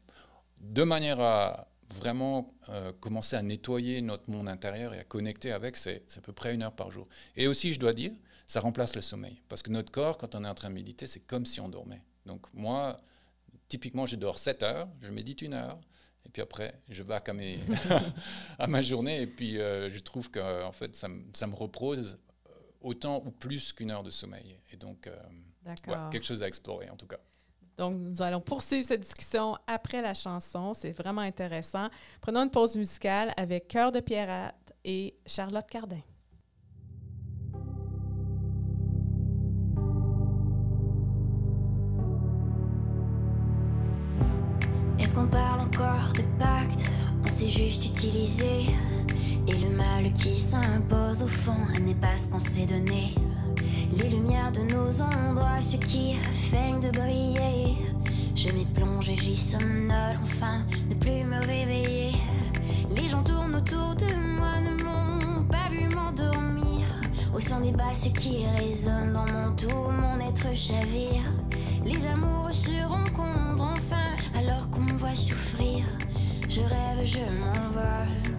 de 0.59 0.83
manière 0.83 1.19
à 1.19 1.68
vraiment 1.93 2.53
euh, 2.69 2.91
commencer 2.99 3.35
à 3.35 3.41
nettoyer 3.41 4.01
notre 4.01 4.29
monde 4.29 4.47
intérieur 4.47 4.93
et 4.93 4.99
à 4.99 5.03
connecter 5.03 5.51
avec, 5.51 5.75
c'est 5.77 6.03
à 6.17 6.21
peu 6.21 6.33
près 6.33 6.53
une 6.53 6.63
heure 6.63 6.73
par 6.75 6.91
jour. 6.91 7.07
Et 7.35 7.47
aussi, 7.47 7.73
je 7.73 7.79
dois 7.79 7.93
dire, 7.93 8.11
ça 8.47 8.59
remplace 8.59 8.95
le 8.95 9.01
sommeil. 9.01 9.41
Parce 9.49 9.61
que 9.61 9.71
notre 9.71 9.91
corps, 9.91 10.17
quand 10.17 10.35
on 10.35 10.43
est 10.43 10.47
en 10.47 10.55
train 10.55 10.69
de 10.69 10.75
méditer, 10.75 11.07
c'est 11.07 11.19
comme 11.21 11.45
si 11.45 11.59
on 11.59 11.69
dormait. 11.69 12.01
Donc, 12.25 12.45
moi, 12.53 12.99
typiquement, 13.67 14.05
je 14.05 14.15
dors 14.15 14.37
7 14.39 14.63
heures, 14.63 14.87
je 15.01 15.11
médite 15.11 15.41
une 15.41 15.53
heure, 15.53 15.79
et 16.25 16.29
puis 16.29 16.41
après, 16.41 16.79
je 16.89 17.01
vais 17.03 17.15
à, 17.15 17.33
mes 17.33 17.57
à 18.59 18.67
ma 18.67 18.81
journée, 18.81 19.21
et 19.21 19.27
puis 19.27 19.59
euh, 19.59 19.89
je 19.89 19.99
trouve 19.99 20.29
que 20.29 20.63
en 20.63 20.71
fait, 20.71 20.95
ça, 20.95 21.07
me- 21.07 21.23
ça 21.33 21.47
me 21.47 21.55
repose 21.55 22.19
euh, 22.47 22.51
autant 22.81 23.23
ou 23.25 23.31
plus 23.31 23.73
qu'une 23.73 23.91
heure 23.91 24.03
de 24.03 24.11
sommeil. 24.11 24.57
Et 24.71 24.77
donc, 24.77 25.07
euh, 25.07 25.15
ouais, 25.91 26.11
quelque 26.11 26.25
chose 26.25 26.43
à 26.43 26.47
explorer 26.47 26.89
en 26.89 26.95
tout 26.97 27.07
cas. 27.07 27.19
Donc, 27.79 27.95
nous 27.97 28.21
allons 28.21 28.41
poursuivre 28.41 28.85
cette 28.85 28.99
discussion 28.99 29.55
après 29.65 30.01
la 30.01 30.13
chanson. 30.13 30.73
C'est 30.73 30.91
vraiment 30.91 31.21
intéressant. 31.21 31.87
Prenons 32.19 32.43
une 32.43 32.49
pause 32.49 32.75
musicale 32.75 33.31
avec 33.37 33.69
Cœur 33.69 33.93
de 33.93 34.01
Pierrette 34.01 34.75
et 34.83 35.15
Charlotte 35.25 35.65
Cardin. 35.65 36.01
Est-ce 44.99 45.15
qu'on 45.15 45.27
parle 45.27 45.61
encore 45.61 46.11
de 46.17 46.23
pacte? 46.37 46.83
On 47.23 47.27
s'est 47.27 47.47
juste 47.47 47.85
utilisé. 47.85 48.75
Et 49.47 49.53
le 49.53 49.69
mal 49.69 50.11
qui 50.11 50.37
s'impose 50.37 51.23
au 51.23 51.27
fond 51.27 51.65
n'est 51.81 51.95
pas 51.95 52.17
ce 52.17 52.27
qu'on 52.29 52.41
s'est 52.41 52.65
donné. 52.65 53.13
Les 53.97 54.09
lumières 54.09 54.51
de 54.51 54.61
nos 54.73 55.01
endroits, 55.01 55.61
ce 55.61 55.77
qui 55.77 56.15
feignent 56.51 56.79
de 56.79 56.89
briller. 56.91 57.77
Je 58.35 58.49
m'y 58.49 58.65
plonge 58.65 59.09
et 59.09 59.17
j'y 59.17 59.35
somnole, 59.35 60.17
enfin, 60.23 60.63
ne 60.89 60.95
plus 60.95 61.23
me 61.23 61.39
réveiller. 61.45 62.11
Les 62.95 63.07
gens 63.07 63.23
tournent 63.23 63.55
autour 63.55 63.95
de 63.95 64.05
moi, 64.37 64.59
ne 64.61 64.83
m'ont 64.83 65.43
pas 65.43 65.69
vu 65.69 65.93
m'endormir. 65.93 66.85
Au 67.35 67.39
son 67.39 67.59
des 67.59 67.71
basses 67.71 68.09
qui 68.17 68.45
résonnent 68.57 69.13
dans 69.13 69.25
mon 69.25 69.55
tout, 69.55 69.67
mon 69.69 70.19
être 70.19 70.55
chavire. 70.55 71.23
Les 71.85 72.05
amoureux 72.07 72.53
se 72.53 72.83
rencontrent 72.87 73.63
enfin, 73.63 74.15
alors 74.37 74.69
qu'on 74.69 74.81
me 74.81 74.93
voit 74.93 75.15
souffrir. 75.15 75.85
Je 76.49 76.61
rêve, 76.61 77.03
je 77.03 77.19
m'envole. 77.19 78.29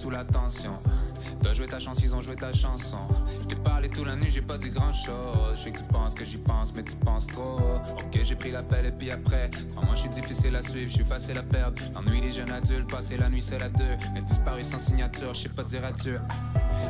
Sous 0.00 0.08
la 0.08 0.24
tension. 0.24 0.78
T'as 1.42 1.52
joué 1.52 1.66
ta 1.66 1.78
chance, 1.78 2.02
ils 2.02 2.14
ont 2.14 2.22
joué 2.22 2.34
ta 2.34 2.52
chanson. 2.52 2.96
Je 3.42 3.46
t'ai 3.46 3.56
parlé 3.56 3.90
toute 3.90 4.06
la 4.06 4.16
nuit, 4.16 4.30
j'ai 4.30 4.40
pas 4.40 4.56
dit 4.56 4.70
grand 4.70 4.92
chose. 4.92 5.50
Je 5.52 5.56
sais 5.56 5.72
que 5.72 5.78
tu 5.78 5.84
penses 5.84 6.14
que 6.14 6.24
j'y 6.24 6.38
pense, 6.38 6.72
mais 6.74 6.82
tu 6.82 6.96
penses 6.96 7.26
trop. 7.26 7.58
Ok, 7.98 8.18
j'ai 8.22 8.34
pris 8.34 8.50
l'appel 8.50 8.86
et 8.86 8.92
puis 8.92 9.10
après. 9.10 9.50
Crois-moi, 9.72 9.94
je 9.94 10.00
suis 10.00 10.08
difficile 10.08 10.56
à 10.56 10.62
suivre, 10.62 10.88
je 10.88 10.94
suis 10.94 11.04
facile 11.04 11.36
à 11.36 11.42
perdre. 11.42 11.82
L'ennui 11.94 12.22
des 12.22 12.32
jeunes 12.32 12.50
adultes, 12.50 12.90
passer 12.90 13.18
la 13.18 13.28
nuit 13.28 13.42
seul 13.42 13.62
à 13.62 13.68
deux. 13.68 13.96
Mais 14.14 14.22
disparu 14.22 14.64
sans 14.64 14.78
signature, 14.78 15.34
je 15.34 15.42
sais 15.42 15.48
pas 15.50 15.64
dire 15.64 15.84
adieu. 15.84 16.18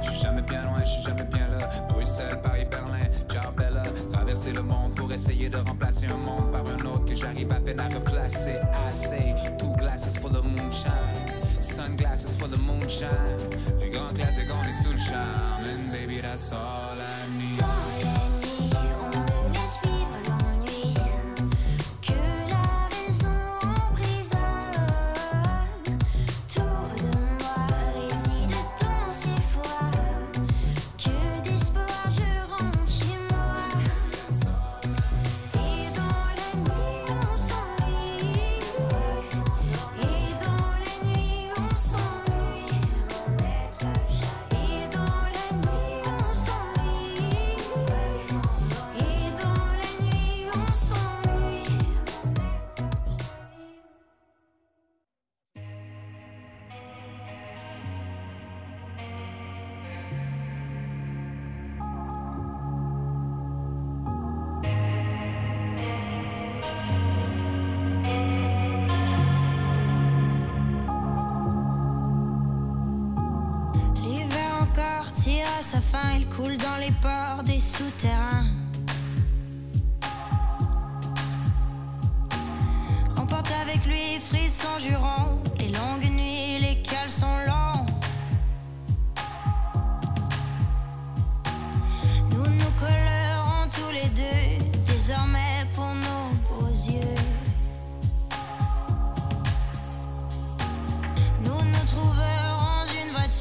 Je 0.03 0.09
suis 0.09 0.21
jamais 0.21 0.43
bien 0.43 0.63
loin, 0.63 0.79
je 0.85 0.91
suis 0.91 1.03
jamais 1.03 1.25
bien 1.25 1.49
là. 1.49 1.69
Bruxelles, 1.89 2.41
Paris, 2.45 2.67
Berlin, 2.71 3.07
ciao 3.29 3.51
Bella. 3.51 3.83
Traverser 4.13 4.53
le 4.53 4.63
monde 4.63 4.95
pour 4.95 5.13
essayer 5.13 5.49
de 5.49 5.57
remplacer 5.57 6.07
un 6.07 6.17
monde 6.17 6.53
par 6.53 6.65
un 6.65 6.87
autre 6.87 7.07
que 7.07 7.17
j'arrive 7.17 7.51
à 7.51 7.59
peine 7.59 7.81
à 7.81 7.89
replacer. 7.89 8.61
Say, 8.95 9.35
two 9.59 9.75
glasses 9.77 10.17
full 10.17 10.37
of 10.37 10.45
moonshine. 10.45 11.30
Sunglasses 11.61 12.37
full 12.37 12.53
of 12.53 12.61
moonshine. 12.61 13.09
Les 13.81 13.91
grands 13.91 14.15
classiques, 14.15 14.49
on 14.51 14.65
est 14.69 14.83
sous 14.83 14.93
le 14.93 14.99
charme. 14.99 15.65
And 15.65 15.93
baby, 15.93 16.21
that's 16.21 16.53
all 16.53 16.97
I 16.97 17.29
need. 17.39 18.00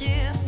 Une 0.02 0.39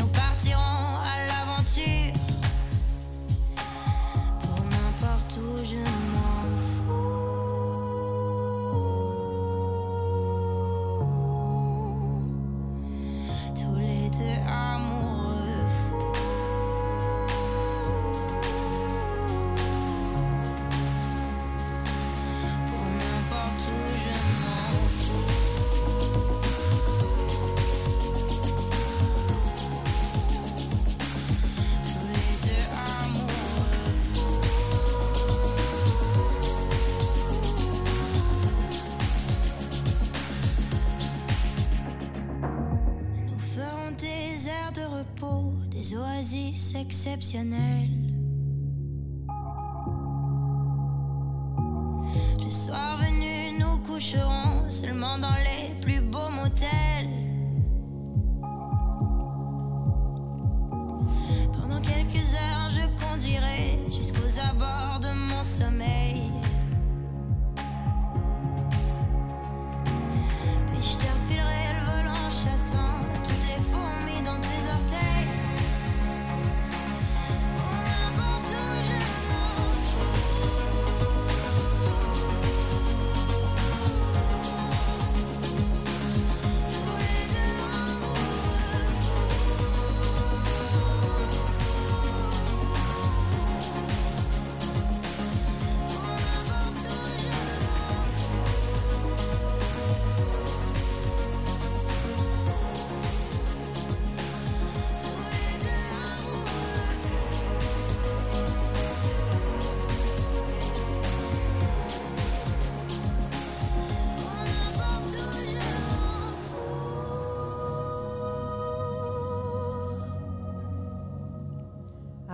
passionnel. 47.33 47.62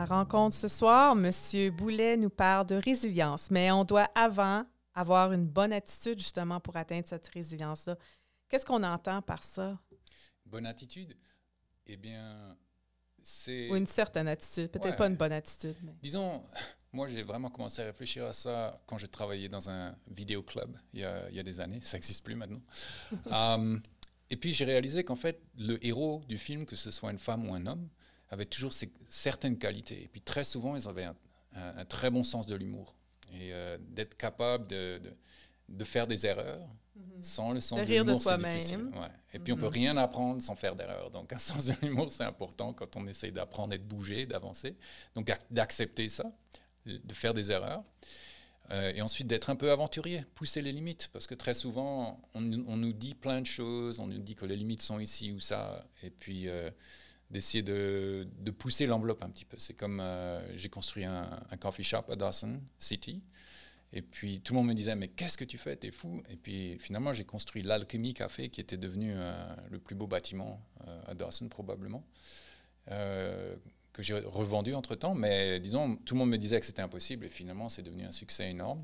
Rencontre 0.09 0.57
ce 0.57 0.69
soir, 0.69 1.17
M. 1.17 1.31
Boulet 1.77 2.17
nous 2.17 2.31
parle 2.31 2.67
de 2.67 2.75
résilience, 2.77 3.51
mais 3.51 3.71
on 3.71 3.85
doit 3.85 4.09
avant 4.15 4.65
avoir 4.95 5.33
une 5.33 5.47
bonne 5.47 5.73
attitude 5.73 6.19
justement 6.19 6.59
pour 6.61 6.77
atteindre 6.77 7.07
cette 7.07 7.29
résilience-là. 7.29 7.97
Qu'est-ce 8.49 8.65
qu'on 8.67 8.83
entend 8.83 9.23
par 9.23 9.43
ça? 9.45 9.79
Bonne 10.45 10.67
attitude? 10.67 11.15
Eh 11.87 11.97
bien, 11.97 12.57
c'est... 13.23 13.71
Ou 13.71 13.77
une 13.77 13.87
certaine 13.87 14.29
attitude, 14.29 14.69
peut-être 14.71 14.91
Ouais. 14.91 14.97
pas 14.97 15.07
une 15.07 15.17
bonne 15.17 15.33
attitude. 15.33 15.77
Mais... 15.83 15.95
Disons, 16.03 16.43
moi 16.93 17.09
j'ai 17.09 17.23
vraiment 17.23 17.51
commencé 17.51 17.83
à 17.83 17.85
réfléchir 17.85 18.25
à 18.25 18.33
ça 18.33 18.81
quand 18.87 18.99
je 18.99 19.07
travaillais 19.07 19.49
dans 19.49 19.69
un 19.71 19.95
vidéo 20.11 20.43
club 20.43 20.77
il 20.95 21.01
y 21.01 21.05
a, 21.05 21.29
il 21.29 21.37
y 21.37 21.41
a 21.41 21.43
des 21.43 21.61
années, 21.61 21.81
ça 21.83 21.97
n'existe 21.97 22.25
plus 22.25 22.35
maintenant. 22.35 22.63
Um, 23.31 23.83
et 24.31 24.37
puis 24.37 24.53
j'ai 24.53 24.65
réalisé 24.65 25.05
qu'en 25.05 25.17
fait, 25.17 25.41
le 25.57 25.83
héros 25.85 26.23
du 26.29 26.37
film, 26.39 26.67
que 26.67 26.77
ce 26.77 26.91
soit 26.91 27.11
une 27.11 27.19
femme 27.19 27.49
ou 27.49 27.55
un 27.55 27.67
homme, 27.67 27.89
avait 28.31 28.45
toujours 28.47 28.73
ces- 28.73 28.93
certaines 29.09 29.59
qualités. 29.59 30.03
Et 30.05 30.09
puis 30.09 30.21
très 30.21 30.45
souvent, 30.45 30.77
ils 30.77 30.87
avaient 30.89 31.05
un, 31.05 31.17
un- 31.55 31.79
un 31.79 31.85
très 31.85 32.11
bon 32.11 32.23
sens 32.25 32.47
de 32.47 32.55
l'humour. 32.55 32.95
Et 33.33 33.53
euh, 33.53 33.77
d'être 33.81 34.17
capable 34.17 34.67
de, 34.69 34.99
de- 35.03 35.13
de 35.69 35.85
faire 35.85 36.07
des 36.07 36.25
erreurs 36.27 36.67
sans 37.23 37.53
le 37.53 37.61
sens 37.61 37.79
De 37.79 37.85
de, 37.85 37.91
rire 37.91 38.05
de 38.05 38.09
l'humour, 38.09 38.21
c'est 38.23 38.29
soi-même. 38.29 38.57
difficile. 38.57 38.91
Ouais. 38.95 39.09
Et 39.35 39.39
puis 39.39 39.53
on 39.53 39.57
peut 39.57 39.67
rien 39.69 39.97
apprendre 39.97 40.41
sans 40.43 40.55
faire 40.57 40.75
d'erreurs. 40.75 41.11
Donc 41.11 41.33
un 41.33 41.39
sens 41.39 41.67
de 41.67 41.75
l'humour, 41.83 42.11
c'est 42.11 42.25
important 42.25 42.73
quand 42.73 42.97
on 42.97 43.07
essaie 43.07 43.31
d'apprendre 43.31 43.75
et 43.75 43.79
de 43.79 43.85
bouger, 43.85 44.27
d'avancer. 44.27 44.77
Donc 45.15 45.29
ac- 45.29 45.41
d'accepter 45.51 46.09
ça, 46.09 46.25
de 46.87 47.15
faire 47.15 47.35
des 47.35 47.53
erreurs. 47.53 47.85
Euh, 48.71 48.93
et 48.95 49.01
ensuite 49.01 49.27
d'être 49.27 49.49
un 49.49 49.57
peu 49.57 49.71
aventurier, 49.71 50.25
pousser 50.35 50.61
les 50.61 50.73
limites. 50.73 51.09
Parce 51.13 51.27
que 51.27 51.35
très 51.35 51.55
souvent, 51.55 52.21
on, 52.35 52.41
nous- 52.43 52.65
on 52.69 52.77
nous 52.77 52.93
dit 52.93 53.15
plein 53.15 53.41
de 53.41 53.47
choses, 53.47 53.99
on 54.01 54.07
nous 54.07 54.19
dit 54.19 54.35
que 54.35 54.45
les 54.45 54.57
limites 54.57 54.83
sont 54.83 54.99
ici 54.99 55.33
ou 55.33 55.41
ça. 55.41 55.87
Et 56.03 56.11
puis 56.11 56.49
euh, 56.49 56.71
d'essayer 57.31 57.63
de, 57.63 58.27
de 58.39 58.51
pousser 58.51 58.87
l'enveloppe 58.87 59.23
un 59.23 59.31
petit 59.31 59.45
peu. 59.45 59.59
C'est 59.59 59.75
comme 59.75 60.01
euh, 60.01 60.57
j'ai 60.57 60.69
construit 60.69 61.05
un, 61.05 61.29
coffee 61.61 61.85
shop 61.85 62.05
à 62.09 62.17
Dawson 62.17 62.61
City. 62.79 63.23
Et 63.93 64.03
puis 64.03 64.41
tout 64.41 64.53
le 64.53 64.59
monde 64.59 64.69
me 64.69 64.75
disait 64.75 64.97
mais 64.97 65.09
qu'est-ce 65.09 65.39
que 65.39 65.45
tu 65.45 65.57
fais? 65.57 65.77
T'es 65.77 65.91
fou 65.91 66.23
Et 66.31 66.37
puis 66.37 66.79
finalement 66.79 67.13
j'ai 67.13 67.25
construit 67.25 67.63
l'Alchemy 67.63 68.15
Café 68.15 68.51
qui 68.51 68.61
était 68.61 68.77
devenu 68.77 69.13
euh, 69.15 69.33
le 69.71 69.79
plus 69.79 69.95
beau 69.95 70.07
bâtiment 70.07 70.61
euh, 70.87 71.03
à 71.07 71.15
Dawson 71.15 71.49
probablement 71.49 72.05
que 73.93 74.03
j'ai 74.03 74.15
revendu 74.15 74.75
entre 74.75 74.95
temps. 74.95 75.15
Mais 75.15 75.61
disons 75.61 75.97
tout 75.97 76.15
le 76.15 76.21
monde 76.21 76.31
me 76.31 76.39
disait 76.39 76.59
que 76.59 76.65
c'était 76.65 76.81
impossible 76.81 77.27
et 77.27 77.29
finalement 77.29 77.69
c'est 77.69 77.83
devenu 77.83 78.05
un 78.05 78.13
succès 78.13 78.49
énorme. 78.51 78.83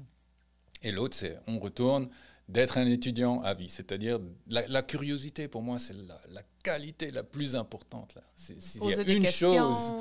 Et 0.82 0.92
l'autre 0.92 1.16
c'est 1.16 1.38
on 1.46 1.58
retourne 1.58 2.10
d'être 2.48 2.76
un 2.78 2.86
étudiant 2.86 3.40
à 3.42 3.54
vie, 3.54 3.68
c'est-à-dire 3.68 4.20
la, 4.48 4.66
la 4.68 4.82
curiosité 4.82 5.48
pour 5.48 5.62
moi 5.62 5.78
c'est 5.78 5.94
la, 5.94 6.20
la 6.30 6.42
qualité 6.62 7.10
la 7.10 7.22
plus 7.22 7.56
importante 7.56 8.14
là. 8.16 8.22
C'est- 8.36 8.60
S'il 8.60 8.84
y 8.84 8.94
a 8.94 9.00
une 9.02 9.22
questions. 9.22 9.56
chose, 9.72 9.94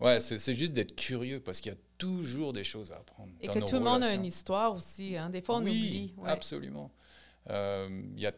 ouais, 0.00 0.18
c'est 0.20 0.54
juste 0.54 0.72
d'être 0.72 0.96
curieux 0.96 1.40
parce 1.40 1.60
qu'il 1.60 1.72
y 1.72 1.74
a 1.74 1.78
toujours 1.98 2.52
des 2.54 2.64
choses 2.64 2.90
à 2.92 2.96
apprendre. 2.96 3.32
Et 3.42 3.46
dans 3.48 3.52
que 3.54 3.58
nos 3.58 3.66
tout 3.66 3.74
le 3.74 3.80
monde 3.80 4.02
a 4.02 4.14
une 4.14 4.24
histoire 4.24 4.72
aussi. 4.72 5.16
Hein? 5.16 5.28
Des 5.28 5.42
fois, 5.42 5.56
on 5.56 5.62
oui, 5.62 5.70
oublie. 5.70 6.14
ouais. 6.16 6.30
absolument. 6.30 6.90
Euh, 7.50 8.02
y 8.16 8.26
a, 8.26 8.32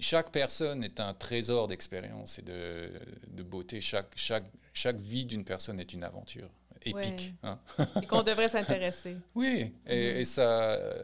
chaque 0.00 0.32
personne 0.32 0.82
est 0.82 0.98
un 0.98 1.14
trésor 1.14 1.68
d'expérience 1.68 2.40
et 2.40 2.42
de, 2.42 2.90
de 3.28 3.42
beauté. 3.44 3.80
Chaque, 3.80 4.10
chaque, 4.16 4.46
chaque 4.72 4.98
vie 4.98 5.24
d'une 5.24 5.44
personne 5.44 5.78
est 5.78 5.92
une 5.92 6.02
aventure 6.02 6.50
épique. 6.84 6.94
Ouais. 6.96 7.34
hein. 7.44 7.60
Et 8.02 8.06
qu'on 8.06 8.22
devrait 8.24 8.48
s'intéresser. 8.48 9.16
Oui, 9.36 9.72
et, 9.86 10.20
et 10.20 10.24
ça, 10.24 10.72
euh, 10.72 11.02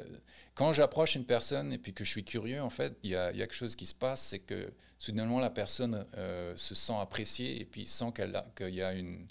quand 0.60 0.74
j'approche 0.74 1.14
une 1.14 1.24
personne 1.24 1.72
et 1.72 1.78
puis 1.78 1.94
que 1.94 2.04
je 2.04 2.10
suis 2.10 2.22
curieux, 2.22 2.60
en 2.60 2.68
fait, 2.68 2.94
il 3.02 3.08
y 3.08 3.16
a, 3.16 3.32
quelque 3.32 3.54
chose 3.54 3.74
qui 3.74 3.86
se 3.86 3.94
passe, 3.94 4.20
c'est 4.20 4.40
que 4.40 4.70
soudainement 4.98 5.40
la 5.40 5.48
personne 5.48 6.04
euh, 6.18 6.54
se 6.54 6.74
sent 6.74 6.92
appréciée 7.00 7.62
et 7.62 7.64
puis 7.64 7.86
sent 7.86 8.12
qu'elle 8.14 8.36
a, 8.36 8.44
y 8.68 8.82
a 8.82 8.92
une, 8.92 9.26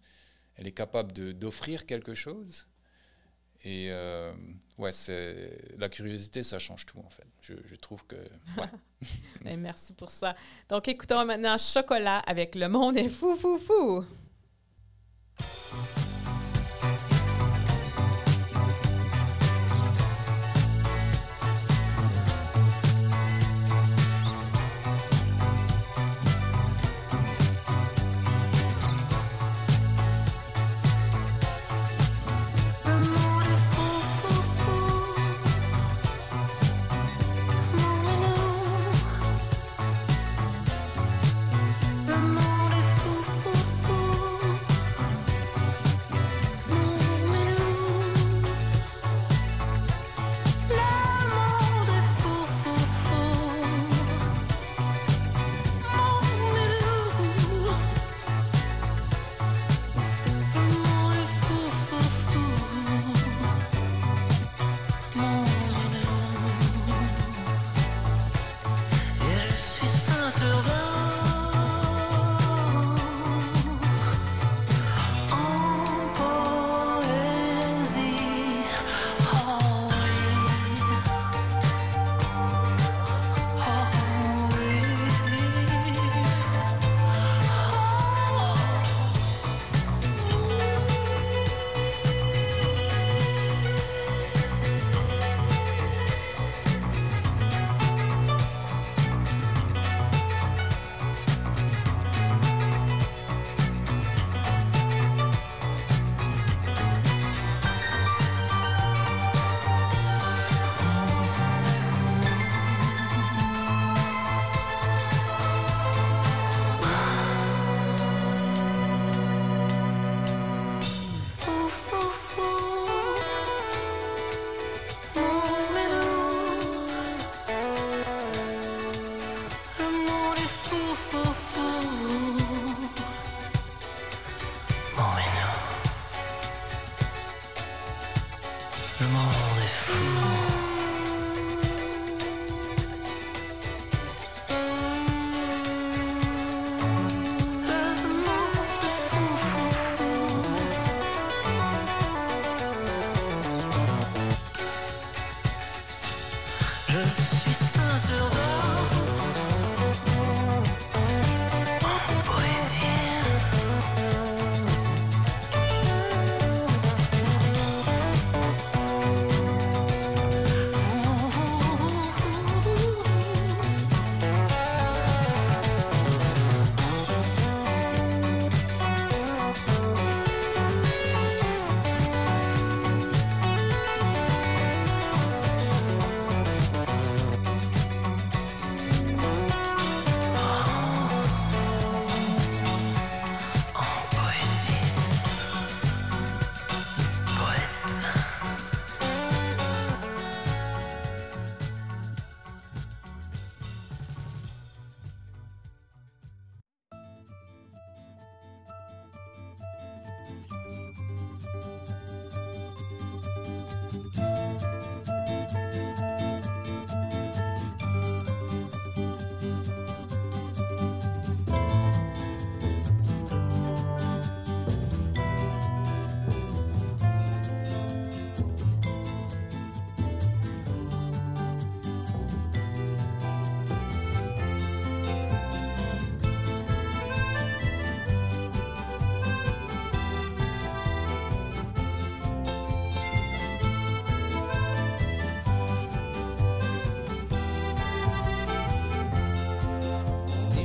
elle 0.56 0.66
est 0.66 0.72
capable 0.72 1.12
d'offrir 1.38 1.86
quelque 1.86 2.16
chose. 2.16 2.66
Et 3.64 3.90
euh, 3.92 4.34
ouais, 4.80 4.92
c'est 4.92 5.56
la 5.78 5.88
curiosité, 5.88 6.42
ça 6.42 6.58
change 6.58 6.88
tout 6.88 6.98
en 6.98 7.10
fait. 7.12 7.28
Je, 7.42 7.76
trouve 7.76 8.04
que 8.08 8.16
merci 9.44 9.94
pour 9.94 10.10
ça. 10.10 10.36
Donc, 10.68 10.88
écoutons 10.88 11.26
maintenant 11.26 11.60
Chocolat 11.60 12.24
avec 12.26 12.56
Le 12.56 12.70
monde 12.70 12.98
est 12.98 13.08
fou, 13.08 13.36
fou, 13.36 13.60
fou. 13.60 14.04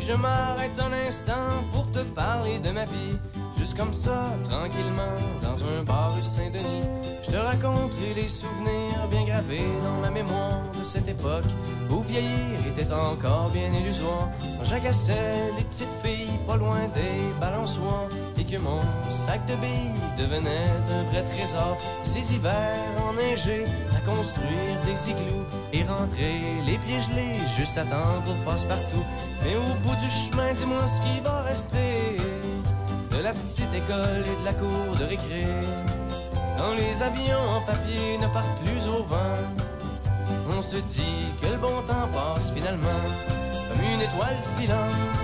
Je 0.07 0.15
m'arrête 0.15 0.79
un 0.79 0.93
instant 1.09 1.49
pour 1.73 1.91
te 1.91 2.01
parler 2.01 2.59
de 2.59 2.71
ma 2.71 2.85
vie, 2.85 3.19
juste 3.57 3.77
comme 3.77 3.93
ça, 3.93 4.27
tranquillement, 4.49 5.15
dans 5.43 5.57
un 5.57 5.83
bar 5.85 6.15
rue 6.15 6.23
Saint-Denis, 6.23 6.87
je 7.25 7.31
te 7.31 7.37
raconterai 7.37 8.15
les 8.15 8.29
souvenirs 8.29 9.09
bien 9.11 9.25
gravés 9.25 9.65
dans 9.83 10.01
ma 10.01 10.11
mémoire 10.11 10.61
de 10.79 10.85
cette 10.85 11.09
époque 11.09 11.45
où 11.91 12.01
vieillir 12.03 12.59
était 12.67 12.93
encore 12.93 13.51
bien 13.51 13.73
illusoire. 13.73 14.29
Quand 14.59 14.65
j'agaçais 14.65 15.53
les 15.57 15.65
petites 15.65 15.89
filles 16.03 16.39
pas 16.47 16.57
loin 16.57 16.81
des 16.95 17.41
balançoires 17.41 18.09
et 18.39 18.45
que 18.45 18.59
mon 18.59 18.81
sac 19.11 19.41
de 19.47 19.55
billes 19.57 19.95
devenait 20.19 20.71
un 20.91 21.11
vrai 21.11 21.23
trésor. 21.25 21.77
Ces 22.03 22.35
hivers 22.35 22.79
enneigés 23.09 23.65
à 23.97 24.01
construire 24.01 24.81
des 24.85 25.11
igloos 25.11 25.47
et 25.75 25.83
rentrer 25.85 26.41
les 26.67 26.79
pieds 26.79 27.01
gelés 27.01 27.39
juste 27.57 27.77
à 27.79 27.85
pour 28.25 28.37
passe-partout. 28.45 29.05
Mais 29.43 29.57
au 29.57 29.75
bout 29.83 29.97
du 29.97 30.11
chemin, 30.11 30.53
dis-moi 30.53 30.87
ce 30.87 31.01
qui 31.03 31.21
va 31.21 31.43
rester 31.43 32.17
de 33.11 33.19
la 33.23 33.33
petite 33.33 33.73
école 33.75 34.23
et 34.31 34.41
de 34.41 34.45
la 34.45 34.53
cour 34.53 34.97
de 34.99 35.05
récré. 35.05 35.47
Quand 36.57 36.75
les 36.77 37.03
avions 37.03 37.47
en 37.57 37.61
papier 37.63 38.19
ne 38.21 38.27
partent 38.29 38.59
plus 38.65 38.87
au 38.89 39.03
vent, 39.05 39.43
on 40.57 40.63
se 40.63 40.77
dit 40.77 41.27
que 41.43 41.49
le 41.49 41.57
bon 41.57 41.83
temps 41.89 42.09
passe 42.13 42.53
finalement 42.53 43.03
comme 43.69 43.83
une 43.83 44.01
étoile 44.01 44.39
filante. 44.57 45.24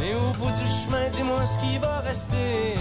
Mais 0.00 0.14
au 0.14 0.30
bout 0.38 0.50
du 0.50 0.66
chemin, 0.66 1.08
dis-moi 1.10 1.44
ce 1.44 1.58
qui 1.58 1.78
va 1.78 2.00
rester 2.00 2.74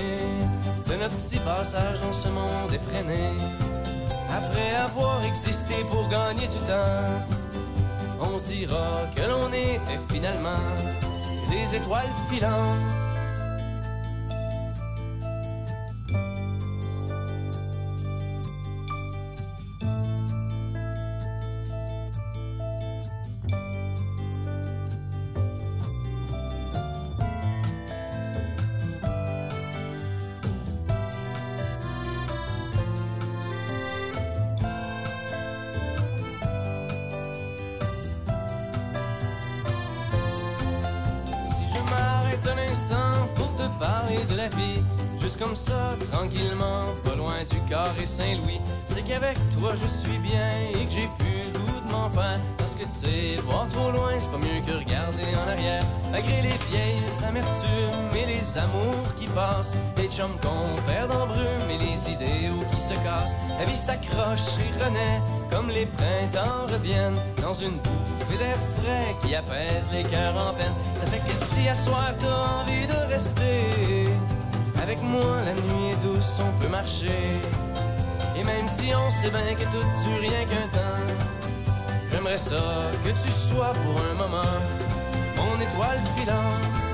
de 0.87 0.95
notre 0.95 1.15
petit 1.15 1.39
passage 1.39 1.99
dans 2.01 2.13
ce 2.13 2.27
monde 2.27 2.71
effréné. 2.73 3.33
Après 4.29 4.75
avoir 4.75 5.23
existé 5.23 5.75
pour 5.89 6.07
gagner 6.09 6.47
du 6.47 6.59
temps, 6.67 7.25
on 8.19 8.37
dira 8.47 9.01
que 9.15 9.21
l'on 9.21 9.47
était 9.49 9.99
finalement 10.13 10.63
des 11.49 11.75
étoiles 11.75 12.13
filantes. 12.29 13.06
Chums 60.17 60.39
qu'on 60.41 60.81
perd 60.87 61.11
en 61.11 61.27
brume 61.27 61.69
et 61.69 61.77
les 61.77 62.11
idéaux 62.11 62.63
qui 62.71 62.81
se 62.81 62.95
cassent, 63.05 63.35
la 63.59 63.65
vie 63.65 63.75
s'accroche 63.75 64.57
et 64.65 64.83
renaît 64.83 65.21
comme 65.51 65.69
les 65.69 65.85
printemps 65.85 66.65
reviennent 66.73 67.19
dans 67.39 67.53
une 67.53 67.77
bouffée 67.77 68.37
d'air 68.39 68.57
frais 68.77 69.15
qui 69.21 69.35
apaise 69.35 69.87
les 69.93 70.01
cœurs 70.01 70.35
en 70.35 70.53
peine. 70.53 70.73
Ça 70.95 71.05
fait 71.05 71.19
que 71.19 71.35
si 71.35 71.69
à 71.69 71.75
soir 71.75 72.15
t'as 72.17 72.61
envie 72.61 72.87
de 72.87 73.13
rester 73.13 74.09
avec 74.81 75.03
moi, 75.03 75.41
la 75.45 75.53
nuit 75.53 75.91
est 75.91 76.03
douce, 76.03 76.41
on 76.41 76.61
peut 76.61 76.69
marcher. 76.69 77.21
Et 78.35 78.43
même 78.43 78.67
si 78.67 78.95
on 78.95 79.11
sait 79.11 79.29
bien 79.29 79.53
que 79.53 79.65
tout 79.71 79.85
dure 80.03 80.19
rien 80.19 80.45
qu'un 80.45 80.67
temps, 80.69 81.13
j'aimerais 82.11 82.37
ça 82.37 82.89
que 83.03 83.09
tu 83.09 83.31
sois 83.31 83.73
pour 83.83 84.01
un 84.11 84.15
moment 84.15 84.53
mon 85.35 85.61
étoile 85.61 86.01
filante. 86.15 86.86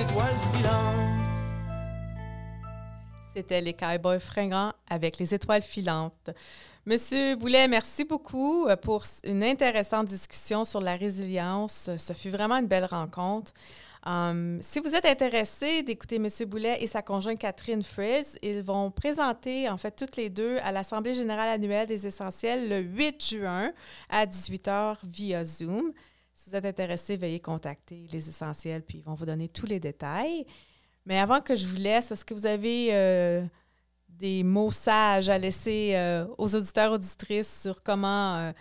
Étoiles 0.00 0.36
filantes. 0.52 0.94
C'était 3.34 3.60
les 3.60 3.74
Cowboys 3.74 4.20
fringants 4.20 4.72
avec 4.88 5.18
les 5.18 5.34
étoiles 5.34 5.62
filantes. 5.62 6.30
Monsieur 6.86 7.34
Boulet, 7.34 7.66
merci 7.66 8.04
beaucoup 8.04 8.66
euh, 8.66 8.76
pour 8.76 9.04
une 9.24 9.42
intéressante 9.42 10.06
discussion 10.06 10.64
sur 10.64 10.80
la 10.80 10.94
résilience. 10.94 11.90
Ce 11.96 12.12
fut 12.12 12.30
vraiment 12.30 12.56
une 12.56 12.66
belle 12.66 12.84
rencontre. 12.84 13.52
Um, 14.08 14.62
si 14.62 14.80
vous 14.80 14.94
êtes 14.94 15.04
intéressé 15.04 15.82
d'écouter 15.82 16.18
Monsieur 16.18 16.46
Boulet 16.46 16.78
et 16.80 16.86
sa 16.86 17.02
conjointe 17.02 17.38
Catherine 17.38 17.82
Frizz, 17.82 18.38
ils 18.42 18.62
vont 18.62 18.90
présenter 18.90 19.68
en 19.68 19.76
fait 19.76 19.90
toutes 19.90 20.16
les 20.16 20.30
deux 20.30 20.56
à 20.62 20.72
l'Assemblée 20.72 21.12
générale 21.12 21.50
annuelle 21.50 21.86
des 21.86 22.06
essentiels 22.06 22.70
le 22.70 22.78
8 22.78 23.36
juin 23.36 23.70
à 24.08 24.24
18h 24.24 24.96
via 25.04 25.44
Zoom. 25.44 25.92
Si 26.32 26.48
vous 26.48 26.56
êtes 26.56 26.64
intéressé, 26.64 27.18
veuillez 27.18 27.40
contacter 27.40 28.06
les 28.10 28.30
essentiels 28.30 28.82
puis 28.82 28.98
ils 28.98 29.04
vont 29.04 29.12
vous 29.12 29.26
donner 29.26 29.50
tous 29.50 29.66
les 29.66 29.78
détails. 29.78 30.46
Mais 31.04 31.18
avant 31.18 31.42
que 31.42 31.54
je 31.54 31.66
vous 31.66 31.76
laisse, 31.76 32.10
est-ce 32.10 32.24
que 32.24 32.32
vous 32.32 32.46
avez 32.46 32.88
euh, 32.92 33.44
des 34.08 34.42
mots 34.42 34.70
sages 34.70 35.28
à 35.28 35.36
laisser 35.36 35.92
euh, 35.96 36.26
aux 36.38 36.54
auditeurs 36.54 36.92
auditrices 36.92 37.60
sur 37.60 37.82
comment 37.82 38.36
euh, 38.36 38.52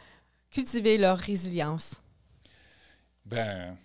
cultiver 0.51 0.97
leur 0.97 1.17
résilience? 1.17 2.01
Ben, 3.23 3.77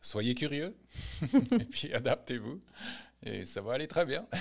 soyez 0.00 0.34
curieux 0.34 0.76
et 1.32 1.64
puis 1.64 1.92
adaptez-vous 1.92 2.60
et 3.22 3.44
ça 3.44 3.60
va 3.60 3.74
aller 3.74 3.88
très 3.88 4.04
bien. 4.04 4.26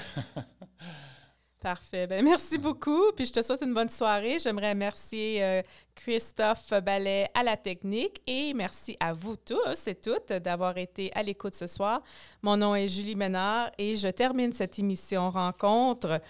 Parfait. 1.61 2.07
Ben, 2.07 2.23
merci 2.23 2.57
beaucoup. 2.57 3.11
Puis 3.11 3.25
je 3.25 3.33
te 3.33 3.41
souhaite 3.41 3.61
une 3.61 3.73
bonne 3.73 3.89
soirée. 3.89 4.39
J'aimerais 4.39 4.69
remercier 4.69 5.43
euh, 5.43 5.61
Christophe 5.93 6.69
Ballet 6.81 7.27
à 7.33 7.43
la 7.43 7.57
technique 7.57 8.21
et 8.27 8.53
merci 8.53 8.95
à 9.01 9.11
vous 9.11 9.35
tous 9.35 9.87
et 9.87 9.95
toutes 9.95 10.31
d'avoir 10.31 10.77
été 10.77 11.11
à 11.13 11.21
l'écoute 11.21 11.55
ce 11.55 11.67
soir. 11.67 12.01
Mon 12.43 12.55
nom 12.55 12.75
est 12.75 12.87
Julie 12.87 13.15
Ménard 13.15 13.71
et 13.77 13.97
je 13.97 14.07
termine 14.07 14.53
cette 14.53 14.79
émission 14.79 15.29
rencontre 15.29 16.21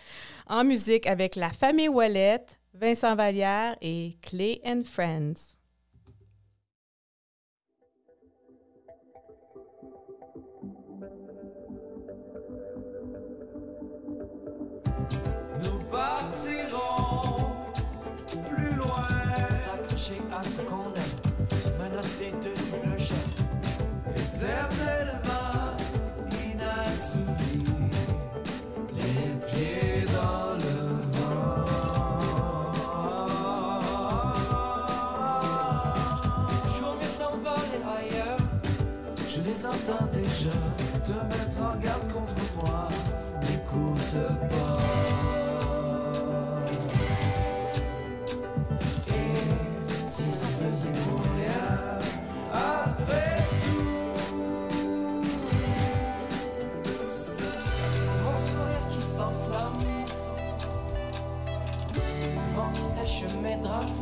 en 0.47 0.63
musique 0.63 1.05
avec 1.05 1.35
la 1.35 1.51
famille 1.51 1.89
Wallet, 1.89 2.43
Vincent 2.73 3.15
Vallière 3.15 3.75
et 3.81 4.17
Clay 4.23 4.59
and 4.65 4.81
Friends. 4.83 5.58
Plus 18.49 18.75
loin. 18.75 19.07
S'accrocher 19.65 20.21
à 20.31 20.41
ce 20.43 20.61
qu'on 20.61 20.93
aime, 20.95 21.17
se 21.51 21.69
menotter 21.81 22.31
de 22.43 22.51
double 22.71 22.97
chaîne. 22.99 23.31
Éternellement 24.15 25.77
inassouvi, 26.51 27.65
les 28.95 29.27
pieds 29.47 29.88
mes 63.41 63.98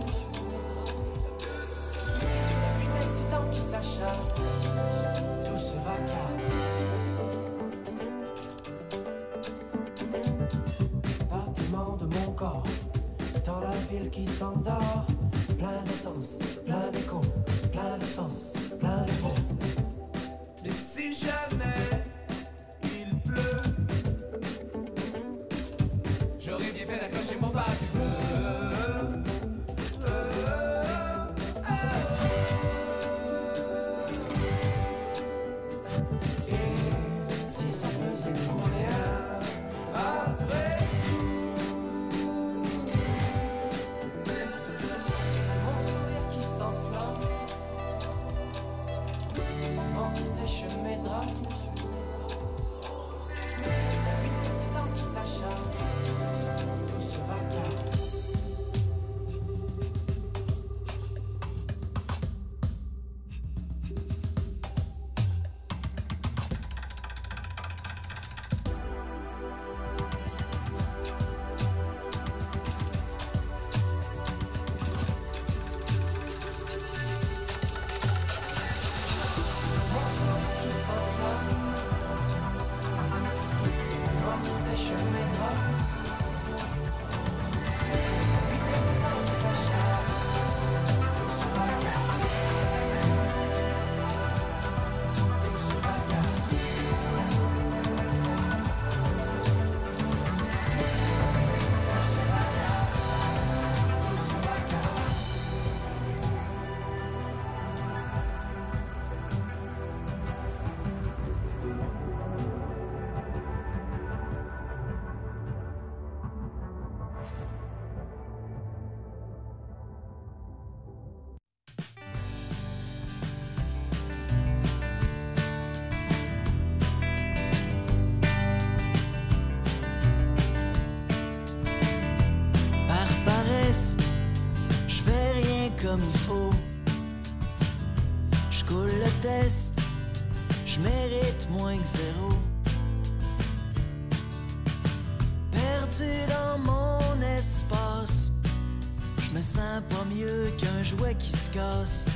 goes 151.57 152.06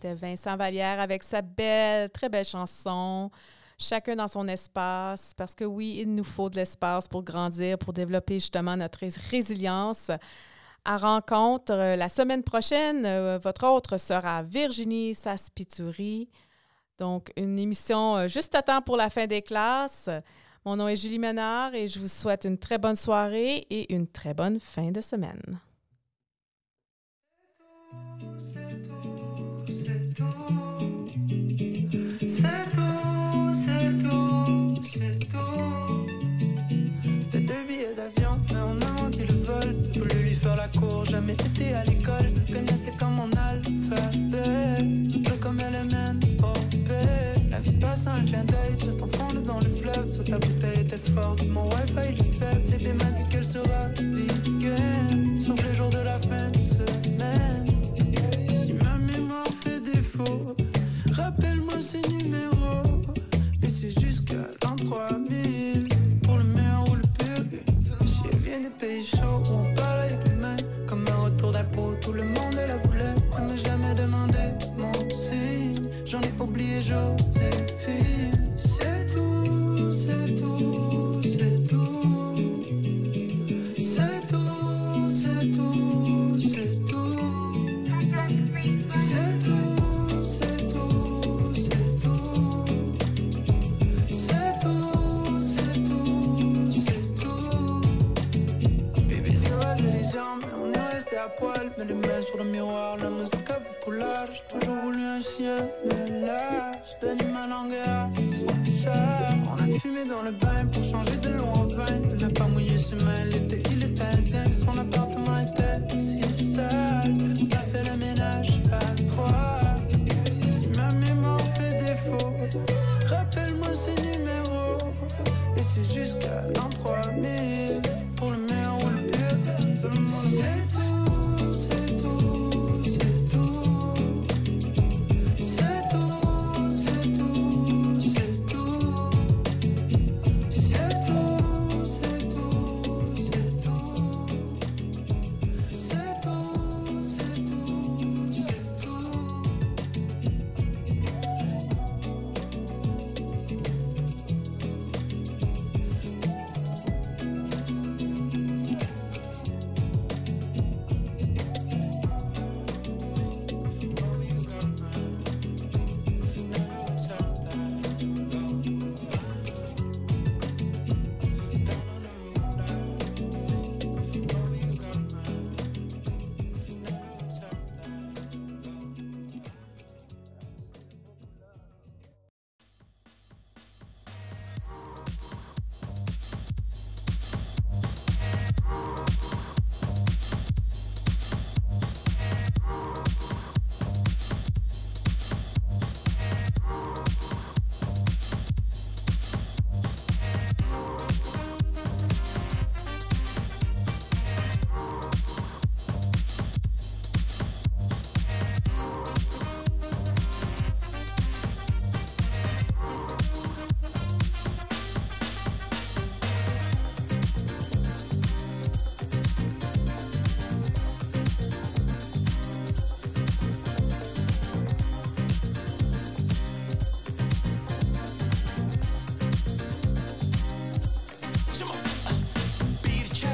C'était 0.00 0.14
Vincent 0.14 0.56
Vallière 0.56 0.98
avec 0.98 1.22
sa 1.22 1.42
belle, 1.42 2.08
très 2.08 2.30
belle 2.30 2.46
chanson. 2.46 3.30
Chacun 3.76 4.16
dans 4.16 4.28
son 4.28 4.48
espace, 4.48 5.32
parce 5.36 5.54
que 5.54 5.64
oui, 5.64 5.98
il 6.00 6.14
nous 6.14 6.24
faut 6.24 6.48
de 6.48 6.56
l'espace 6.56 7.06
pour 7.06 7.22
grandir, 7.22 7.76
pour 7.76 7.92
développer 7.92 8.34
justement 8.34 8.78
notre 8.78 9.00
résilience. 9.30 10.10
À 10.86 10.96
rencontre 10.96 11.72
euh, 11.72 11.96
la 11.96 12.08
semaine 12.08 12.42
prochaine, 12.42 13.04
euh, 13.04 13.38
votre 13.42 13.66
autre 13.66 13.98
sera 13.98 14.42
Virginie 14.42 15.14
Saspituri. 15.14 16.30
Donc, 16.96 17.30
une 17.36 17.58
émission 17.58 18.16
euh, 18.16 18.28
juste 18.28 18.54
à 18.54 18.62
temps 18.62 18.80
pour 18.80 18.96
la 18.96 19.10
fin 19.10 19.26
des 19.26 19.42
classes. 19.42 20.08
Mon 20.64 20.76
nom 20.76 20.88
est 20.88 20.96
Julie 20.96 21.18
Ménard 21.18 21.74
et 21.74 21.88
je 21.88 21.98
vous 21.98 22.08
souhaite 22.08 22.46
une 22.46 22.56
très 22.56 22.78
bonne 22.78 22.96
soirée 22.96 23.66
et 23.68 23.92
une 23.92 24.06
très 24.06 24.32
bonne 24.32 24.60
fin 24.60 24.92
de 24.92 25.02
semaine. 25.02 25.60
Certo. 32.30 32.79